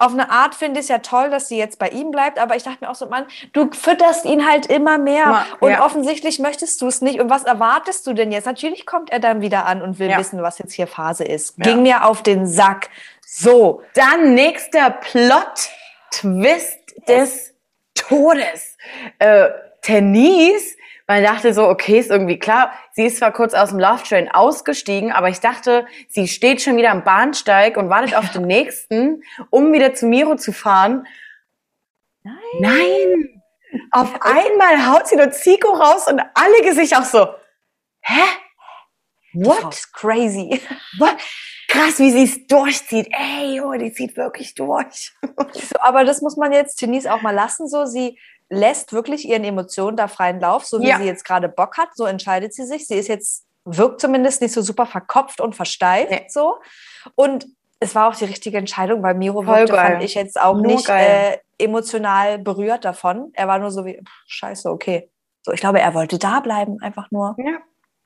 Auf 0.01 0.13
eine 0.15 0.31
Art 0.31 0.55
finde 0.55 0.81
ich 0.81 0.85
es 0.85 0.89
ja 0.89 0.99
toll, 0.99 1.29
dass 1.29 1.49
sie 1.49 1.59
jetzt 1.59 1.79
bei 1.79 1.91
ihm 1.91 2.11
bleibt, 2.11 2.39
aber 2.39 2.57
ich 2.57 2.63
dachte 2.63 2.79
mir 2.81 2.91
auch 2.91 2.95
so, 2.95 3.07
Mann, 3.07 3.27
du 3.53 3.71
fütterst 3.71 4.25
ihn 4.25 4.49
halt 4.49 4.65
immer 4.67 4.97
mehr 4.97 5.25
Immer, 5.25 5.45
und 5.61 5.71
ja. 5.73 5.85
offensichtlich 5.85 6.39
möchtest 6.39 6.81
du 6.81 6.87
es 6.87 7.03
nicht. 7.03 7.21
Und 7.21 7.29
was 7.29 7.45
erwartest 7.45 8.07
du 8.07 8.15
denn 8.15 8.33
jetzt? 8.33 8.47
Natürlich 8.47 8.87
kommt 8.87 9.11
er 9.11 9.21
dann 9.21 9.43
wieder 9.43 9.67
an 9.67 9.83
und 9.83 9.99
will 9.99 10.09
Ja. 10.09 10.17
wissen, 10.19 10.43
was 10.43 10.59
jetzt 10.59 10.73
hier 10.73 10.87
Phase 10.87 11.25
ist. 11.25 11.59
Ja. 11.59 11.65
Ging 11.65 11.83
mir 11.83 12.05
auf 12.07 12.23
den 12.23 12.47
Sack. 12.47 12.89
So, 13.27 13.83
Dann 13.95 14.35
nächster 14.35 14.91
Plot-Twist 14.91 16.79
des 17.07 17.55
Todes. 17.95 18.77
Äh, 19.19 19.51
Tenise, 19.83 20.77
man 21.11 21.25
dachte 21.25 21.53
so, 21.53 21.67
okay, 21.67 21.99
ist 21.99 22.09
irgendwie 22.09 22.39
klar. 22.39 22.73
Sie 22.93 23.05
ist 23.05 23.17
zwar 23.17 23.33
kurz 23.33 23.53
aus 23.53 23.71
dem 23.71 23.81
Love 23.81 24.05
Train 24.05 24.31
ausgestiegen, 24.31 25.11
aber 25.11 25.29
ich 25.29 25.41
dachte, 25.41 25.85
sie 26.07 26.29
steht 26.29 26.63
schon 26.63 26.77
wieder 26.77 26.93
am 26.93 27.03
Bahnsteig 27.03 27.77
und 27.77 27.91
wartet 27.91 28.15
auf 28.15 28.31
den 28.31 28.43
nächsten, 28.47 29.25
um 29.51 29.73
wieder 29.73 29.93
zu 29.93 30.07
Miro 30.07 30.37
zu 30.37 30.53
fahren. 30.53 31.09
Nein. 32.23 32.37
Nein! 32.61 33.43
Auf 33.91 34.21
einmal 34.23 34.87
haut 34.87 35.09
sie 35.09 35.17
nur 35.17 35.33
Zico 35.33 35.73
raus 35.73 36.07
und 36.07 36.21
alle 36.35 36.63
Gesichter 36.63 37.01
auch 37.01 37.05
so, 37.05 37.27
hä? 38.03 38.23
What? 39.33 39.89
Crazy. 39.93 40.61
What? 40.99 41.17
Krass, 41.67 41.99
wie 41.99 42.13
sie 42.13 42.23
es 42.23 42.47
durchzieht. 42.47 43.09
Ey, 43.11 43.61
oh, 43.61 43.73
die 43.73 43.93
zieht 43.93 44.17
wirklich 44.17 44.55
durch. 44.55 45.13
So, 45.55 45.81
aber 45.81 46.05
das 46.05 46.23
muss 46.23 46.37
man 46.37 46.53
jetzt 46.53 46.81
Denise 46.81 47.13
auch 47.13 47.23
mal 47.23 47.35
lassen. 47.35 47.69
So, 47.69 47.85
sie 47.85 48.17
lässt 48.51 48.93
wirklich 48.93 49.27
ihren 49.29 49.45
Emotionen 49.45 49.97
da 49.97 50.09
freien 50.09 50.41
Lauf, 50.41 50.65
so 50.67 50.81
wie 50.81 50.89
Ja. 50.89 50.99
sie 50.99 51.05
jetzt 51.05 51.25
gerade 51.25 51.49
Bock 51.49 51.79
hat. 51.79 51.89
So 51.95 52.05
entscheidet 52.05 52.53
sie 52.53 52.65
sich. 52.67 52.87
Sie 52.87 52.97
ist 52.97 53.09
jetzt 53.09 53.47
wirkt 53.65 54.01
zumindest 54.01 54.43
nicht 54.43 54.53
so 54.53 54.61
super 54.63 54.87
verkopft 54.87 55.41
und 55.41 55.55
versteift 55.55 56.11
Nee. 56.11 56.27
so. 56.29 56.57
Und 57.15 57.47
es 57.79 57.95
war 57.95 58.09
auch 58.09 58.15
die 58.17 58.25
richtige 58.25 58.59
Entscheidung, 58.59 59.03
weil 59.03 59.15
Miro 59.15 59.43
Voll 59.43 59.55
wirkte, 59.57 59.73
geil. 59.75 59.93
fand 59.93 60.03
ich 60.03 60.15
jetzt 60.15 60.41
auch 60.41 60.55
Nur 60.55 60.67
nicht 60.67 60.89
äh, 60.89 61.39
emotional 61.59 62.39
berührt 62.39 62.85
davon. 62.85 63.31
Er 63.35 63.47
war 63.49 63.59
nur 63.59 63.71
so 63.71 63.85
wie 63.85 63.95
pff, 63.99 64.13
Scheiße, 64.27 64.69
okay. 64.71 65.11
So, 65.43 65.53
ich 65.53 65.61
glaube, 65.61 65.81
er 65.81 65.95
wollte 65.95 66.19
da 66.19 66.41
bleiben, 66.41 66.79
einfach 66.83 67.11
nur. 67.11 67.37
Ja. 67.39 67.59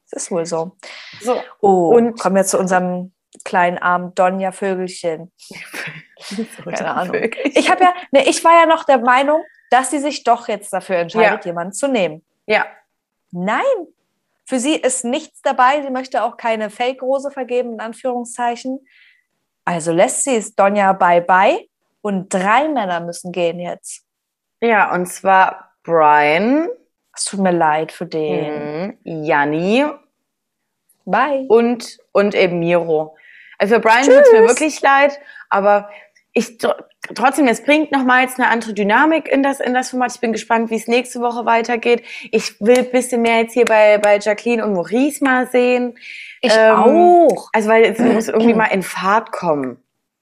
Es 0.07 0.13
ist 0.25 0.31
wohl 0.31 0.45
so. 0.45 0.77
So. 1.23 1.37
Oh, 1.61 1.89
Und- 1.97 2.07
und 2.09 2.21
kommen 2.21 2.37
wir 2.37 2.45
zu 2.45 2.59
unserem 2.59 3.13
kleinen 3.45 3.79
armen 3.79 4.15
Donja 4.15 4.53
Vögelchen. 4.53 5.33
Keine 6.65 6.91
Ahnung. 6.95 7.17
Ich 7.45 7.71
habe 7.71 7.83
ja, 7.85 7.95
ne, 8.13 8.29
ich 8.29 8.45
war 8.45 8.53
ja 8.61 8.67
noch 8.67 8.85
der 8.85 8.99
Meinung, 8.99 9.43
dass 9.75 9.91
sie 9.91 9.99
sich 9.99 10.23
doch 10.25 10.47
jetzt 10.49 10.73
dafür 10.73 10.97
entscheidet, 10.97 11.45
jemanden 11.45 11.73
zu 11.73 11.89
nehmen. 11.89 12.25
Ja, 12.47 12.65
Nein, 13.37 13.65
für 14.45 14.61
sie 14.61 14.77
ist 14.77 15.05
nichts 15.05 15.43
dabei. 15.43 15.83
Sie 15.83 15.91
möchte 15.91 16.23
auch 16.23 16.37
keine 16.37 16.71
Fake-Rose 16.71 17.33
vergeben, 17.33 17.73
in 17.73 17.81
Anführungszeichen. 17.81 18.87
Also 19.65 19.93
lässt 19.93 20.23
sie 20.23 20.37
es 20.37 20.55
Donja 20.55 20.93
bye-bye 20.93 21.67
und 22.03 22.33
drei 22.33 22.69
Männer 22.69 23.01
müssen 23.01 23.33
gehen 23.33 23.59
jetzt. 23.59 24.05
ja, 24.61 24.93
und 24.95 25.07
zwar 25.07 25.73
Brian, 25.83 26.69
Es 27.17 27.25
tut 27.25 27.41
mir 27.41 27.51
leid 27.53 27.91
für 27.91 28.07
den. 28.07 28.97
mhm, 29.05 29.25
Janni 29.25 29.85
Bye. 31.05 31.47
und, 31.49 31.99
und 32.13 32.35
eben 32.35 32.61
Miro. 32.61 33.17
Also 33.59 33.75
für 33.75 33.81
Brian 33.81 34.05
tut 34.05 34.15
es 34.27 34.33
mir 34.33 34.47
wirklich 34.47 34.81
leid, 34.81 35.19
aber 35.51 35.91
ich 36.33 36.59
trotzdem, 37.15 37.47
es 37.49 37.63
bringt 37.63 37.93
nochmals 37.93 38.39
eine 38.39 38.49
andere 38.49 38.73
Dynamik 38.75 39.29
in 39.29 39.43
das, 39.43 39.61
in 39.61 39.75
das 39.75 39.91
Format. 39.91 40.13
Ich 40.15 40.21
bin 40.21 40.33
gespannt, 40.33 40.71
wie 40.71 40.77
es 40.77 40.87
nächste 40.89 41.21
Woche 41.21 41.45
weitergeht. 41.45 42.03
Ich 42.31 42.61
will 42.61 42.79
ein 42.79 42.91
bisschen 42.91 43.23
mehr 43.23 43.39
jetzt 43.41 43.53
hier 43.55 43.65
bei, 43.65 43.99
bei 43.99 44.19
Jacqueline 44.19 44.65
und 44.65 44.73
Maurice 44.75 45.23
mal 45.23 45.47
sehen. 45.49 45.97
Ich 46.41 46.53
Ähm, 46.55 46.75
auch. 46.77 47.49
Also 47.53 47.69
weil 47.69 47.85
es 47.85 47.99
muss 47.99 48.29
irgendwie 48.29 48.55
mal 48.55 48.67
in 48.67 48.83
Fahrt 48.83 49.33
kommen. 49.33 49.77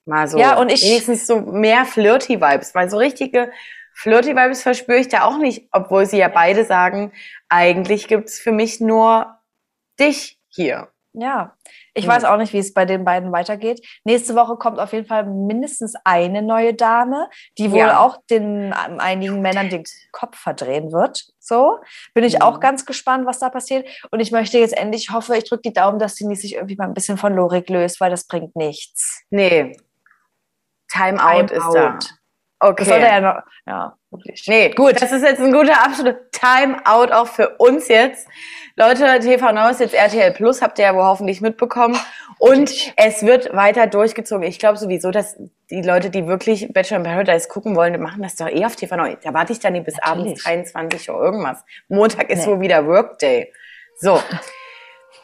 Mal 0.05 0.27
so. 0.27 0.37
Ja, 0.37 0.57
und 0.57 0.69
ich- 0.71 0.83
Wenigstens 0.83 1.25
so 1.27 1.39
mehr 1.39 1.85
Flirty-Vibes, 1.85 2.75
weil 2.75 2.89
so 2.89 2.97
richtige 2.97 3.51
Flirty-Vibes 3.93 4.61
verspüre 4.63 4.97
ich 4.97 5.07
da 5.07 5.23
auch 5.23 5.37
nicht, 5.37 5.67
obwohl 5.71 6.05
sie 6.05 6.17
ja 6.17 6.27
beide 6.27 6.65
sagen, 6.65 7.11
eigentlich 7.47 8.07
gibt's 8.07 8.39
für 8.39 8.51
mich 8.51 8.81
nur 8.81 9.37
dich 9.99 10.39
hier. 10.49 10.89
Ja, 11.13 11.53
ich 11.93 12.07
weiß 12.07 12.23
auch 12.25 12.37
nicht, 12.37 12.53
wie 12.53 12.57
es 12.59 12.73
bei 12.73 12.85
den 12.85 13.05
beiden 13.05 13.31
weitergeht. 13.31 13.85
Nächste 14.03 14.35
Woche 14.35 14.55
kommt 14.57 14.79
auf 14.79 14.93
jeden 14.93 15.05
Fall 15.05 15.25
mindestens 15.25 15.93
eine 16.03 16.41
neue 16.41 16.73
Dame, 16.73 17.29
die 17.57 17.71
wohl 17.71 17.79
Ja. 17.79 17.99
auch 17.99 18.17
den 18.29 18.73
ähm, 18.87 18.99
einigen 18.99 19.41
Männern 19.41 19.69
den 19.69 19.83
Kopf 20.11 20.37
verdrehen 20.37 20.91
wird. 20.91 21.25
So 21.39 21.77
bin 22.13 22.23
ich 22.23 22.35
Mhm. 22.35 22.41
auch 22.41 22.59
ganz 22.59 22.85
gespannt, 22.85 23.25
was 23.25 23.39
da 23.39 23.49
passiert. 23.49 23.87
Und 24.11 24.19
ich 24.19 24.31
möchte 24.31 24.57
jetzt 24.57 24.75
endlich, 24.77 25.03
ich 25.03 25.11
hoffe, 25.13 25.35
ich 25.37 25.43
drücke 25.47 25.61
die 25.65 25.73
Daumen, 25.73 25.99
dass 25.99 26.15
sie 26.15 26.33
sich 26.35 26.55
irgendwie 26.55 26.75
mal 26.75 26.87
ein 26.87 26.93
bisschen 26.93 27.17
von 27.17 27.33
Lorik 27.35 27.69
löst, 27.69 27.99
weil 27.99 28.09
das 28.11 28.25
bringt 28.25 28.55
nichts. 28.55 29.21
Nee. 29.29 29.77
Time 30.91 31.23
out 31.23 31.47
Time 31.49 31.59
ist 31.59 31.73
da. 31.73 31.99
Okay. 32.63 32.75
Das 32.77 32.87
sollte 32.87 33.05
er 33.07 33.21
noch, 33.21 33.35
ja, 33.67 33.97
wirklich. 34.09 34.45
Nee, 34.47 34.69
gut. 34.69 35.01
Das 35.01 35.11
ist 35.11 35.23
jetzt 35.23 35.41
ein 35.41 35.51
guter 35.51 35.83
Abschluss. 35.83 36.15
Time-out 36.31 37.11
auch 37.11 37.27
für 37.27 37.49
uns 37.57 37.87
jetzt. 37.89 38.27
Leute, 38.75 39.19
TV 39.19 39.51
Now 39.51 39.69
ist 39.69 39.79
jetzt 39.81 39.93
RTL 39.93 40.31
Plus, 40.31 40.61
habt 40.61 40.79
ihr 40.79 40.85
ja 40.85 40.95
wohl 40.95 41.03
hoffentlich 41.03 41.41
mitbekommen. 41.41 41.97
Und 42.39 42.71
es 42.97 43.23
wird 43.23 43.53
weiter 43.55 43.87
durchgezogen. 43.87 44.43
Ich 44.47 44.59
glaube 44.59 44.77
sowieso, 44.77 45.11
dass 45.11 45.37
die 45.69 45.81
Leute, 45.81 46.09
die 46.09 46.25
wirklich 46.27 46.71
Bachelor 46.73 46.97
in 46.97 47.03
Paradise 47.03 47.47
gucken 47.47 47.75
wollen, 47.75 48.01
machen 48.01 48.21
das 48.21 48.35
doch 48.35 48.47
eh 48.49 48.65
auf 48.65 48.75
TV 48.75 48.95
Now. 48.95 49.15
Da 49.23 49.33
warte 49.33 49.53
ich 49.53 49.59
dann 49.59 49.73
nicht 49.73 49.85
bis 49.85 49.95
Natürlich. 49.97 50.45
abends 50.45 50.73
23 50.73 51.09
Uhr 51.09 51.21
irgendwas. 51.21 51.63
Montag 51.87 52.29
ist 52.29 52.45
Nee. 52.45 52.51
wohl 52.51 52.61
wieder 52.61 52.85
Workday. 52.87 53.53
So. 53.95 54.21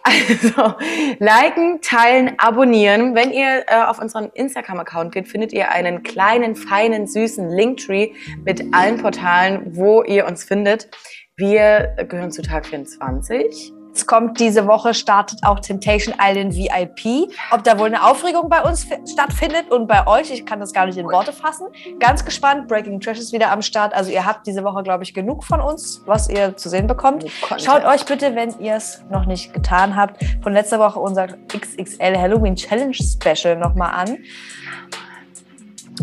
Also, 0.04 0.76
liken, 1.20 1.82
teilen, 1.82 2.34
abonnieren. 2.38 3.16
Wenn 3.16 3.32
ihr 3.32 3.66
äh, 3.68 3.84
auf 3.84 4.00
unseren 4.00 4.30
Instagram-Account 4.34 5.14
geht, 5.14 5.28
findet 5.28 5.54
ihr 5.54 5.72
einen 5.72 6.04
kleinen, 6.04 6.56
feinen, 6.56 7.08
süßen 7.08 7.50
Linktree 7.50 8.12
mit 8.46 8.74
allen 8.74 8.98
Portalen, 8.98 9.76
wo 9.76 10.04
ihr 10.04 10.26
uns 10.26 10.44
findet. 10.44 10.90
Wir 11.36 11.96
gehören 12.08 12.32
zu 12.32 12.42
Tag 12.42 12.66
24. 12.66 13.79
Es 14.00 14.08
kommt 14.08 14.40
diese 14.40 14.66
Woche, 14.66 14.94
startet 14.94 15.40
auch 15.44 15.60
Temptation 15.60 16.16
Island 16.22 16.56
VIP. 16.56 17.30
Ob 17.52 17.66
da 17.66 17.78
wohl 17.78 17.88
eine 17.88 18.02
Aufregung 18.08 18.48
bei 18.48 18.62
uns 18.62 18.86
fi- 18.86 18.98
stattfindet 19.06 19.70
und 19.72 19.88
bei 19.88 20.08
euch, 20.08 20.32
ich 20.32 20.46
kann 20.46 20.62
das 20.62 20.72
gar 20.72 20.86
nicht 20.86 20.98
in 20.98 21.06
Worte 21.06 21.34
fassen. 21.34 21.68
Ganz 22.00 22.24
gespannt. 22.24 22.70
Breaking 22.70 23.02
Trash 23.02 23.20
ist 23.20 23.34
wieder 23.34 23.52
am 23.52 23.62
Start. 23.62 23.94
Also 23.94 24.10
ihr 24.10 24.26
habt 24.26 24.48
diese 24.48 24.64
Woche, 24.64 24.84
glaube 24.84 25.04
ich, 25.04 25.14
genug 25.14 25.44
von 25.44 25.60
uns, 25.60 26.02
was 26.06 26.30
ihr 26.30 26.56
zu 26.56 26.70
sehen 26.70 26.88
bekommt. 26.88 27.26
Schaut 27.58 27.84
euch 27.84 28.06
bitte, 28.06 28.36
wenn 28.36 28.58
ihr 28.62 28.76
es 28.76 29.02
noch 29.12 29.26
nicht 29.26 29.54
getan 29.54 29.98
habt, 29.98 30.24
von 30.42 30.54
letzter 30.54 30.80
Woche 30.80 30.98
unser 31.02 31.28
XXL 31.28 32.18
Halloween 32.18 32.56
Challenge 32.56 32.94
Special 32.96 33.58
nochmal 33.58 33.92
an. 33.96 34.18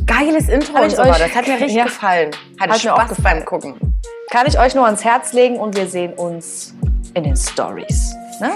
Geiles 0.05 0.51
Intro 0.51 0.83
und 0.83 0.91
so 0.91 0.99
war. 0.99 1.19
Das 1.19 1.35
hat 1.35 1.47
mir 1.49 1.55
richtig 1.55 1.73
Ja. 1.75 1.85
gefallen. 1.85 2.31
Hatte 2.61 2.75
Hat 2.75 2.85
mir 2.85 2.93
auch 2.95 2.99
Spaß 3.01 3.17
gefallen. 3.17 3.37
beim 3.39 3.45
Gucken. 3.47 3.95
Kann 4.31 4.47
ich 4.47 4.59
euch 4.59 4.75
nur 4.75 4.85
ans 4.85 5.03
Herz 5.03 5.33
legen 5.33 5.57
und 5.57 5.77
wir 5.77 5.87
sehen 5.87 6.13
uns 6.13 6.75
in 7.17 7.25
den 7.25 7.37
Stories. 7.37 8.15
Ne? 8.41 8.53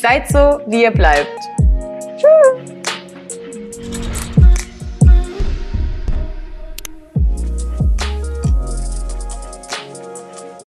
Seid 0.00 0.28
so, 0.28 0.60
wie 0.66 0.84
ihr 0.84 0.90
bleibt. 0.90 1.38
Tschüss. 2.16 2.81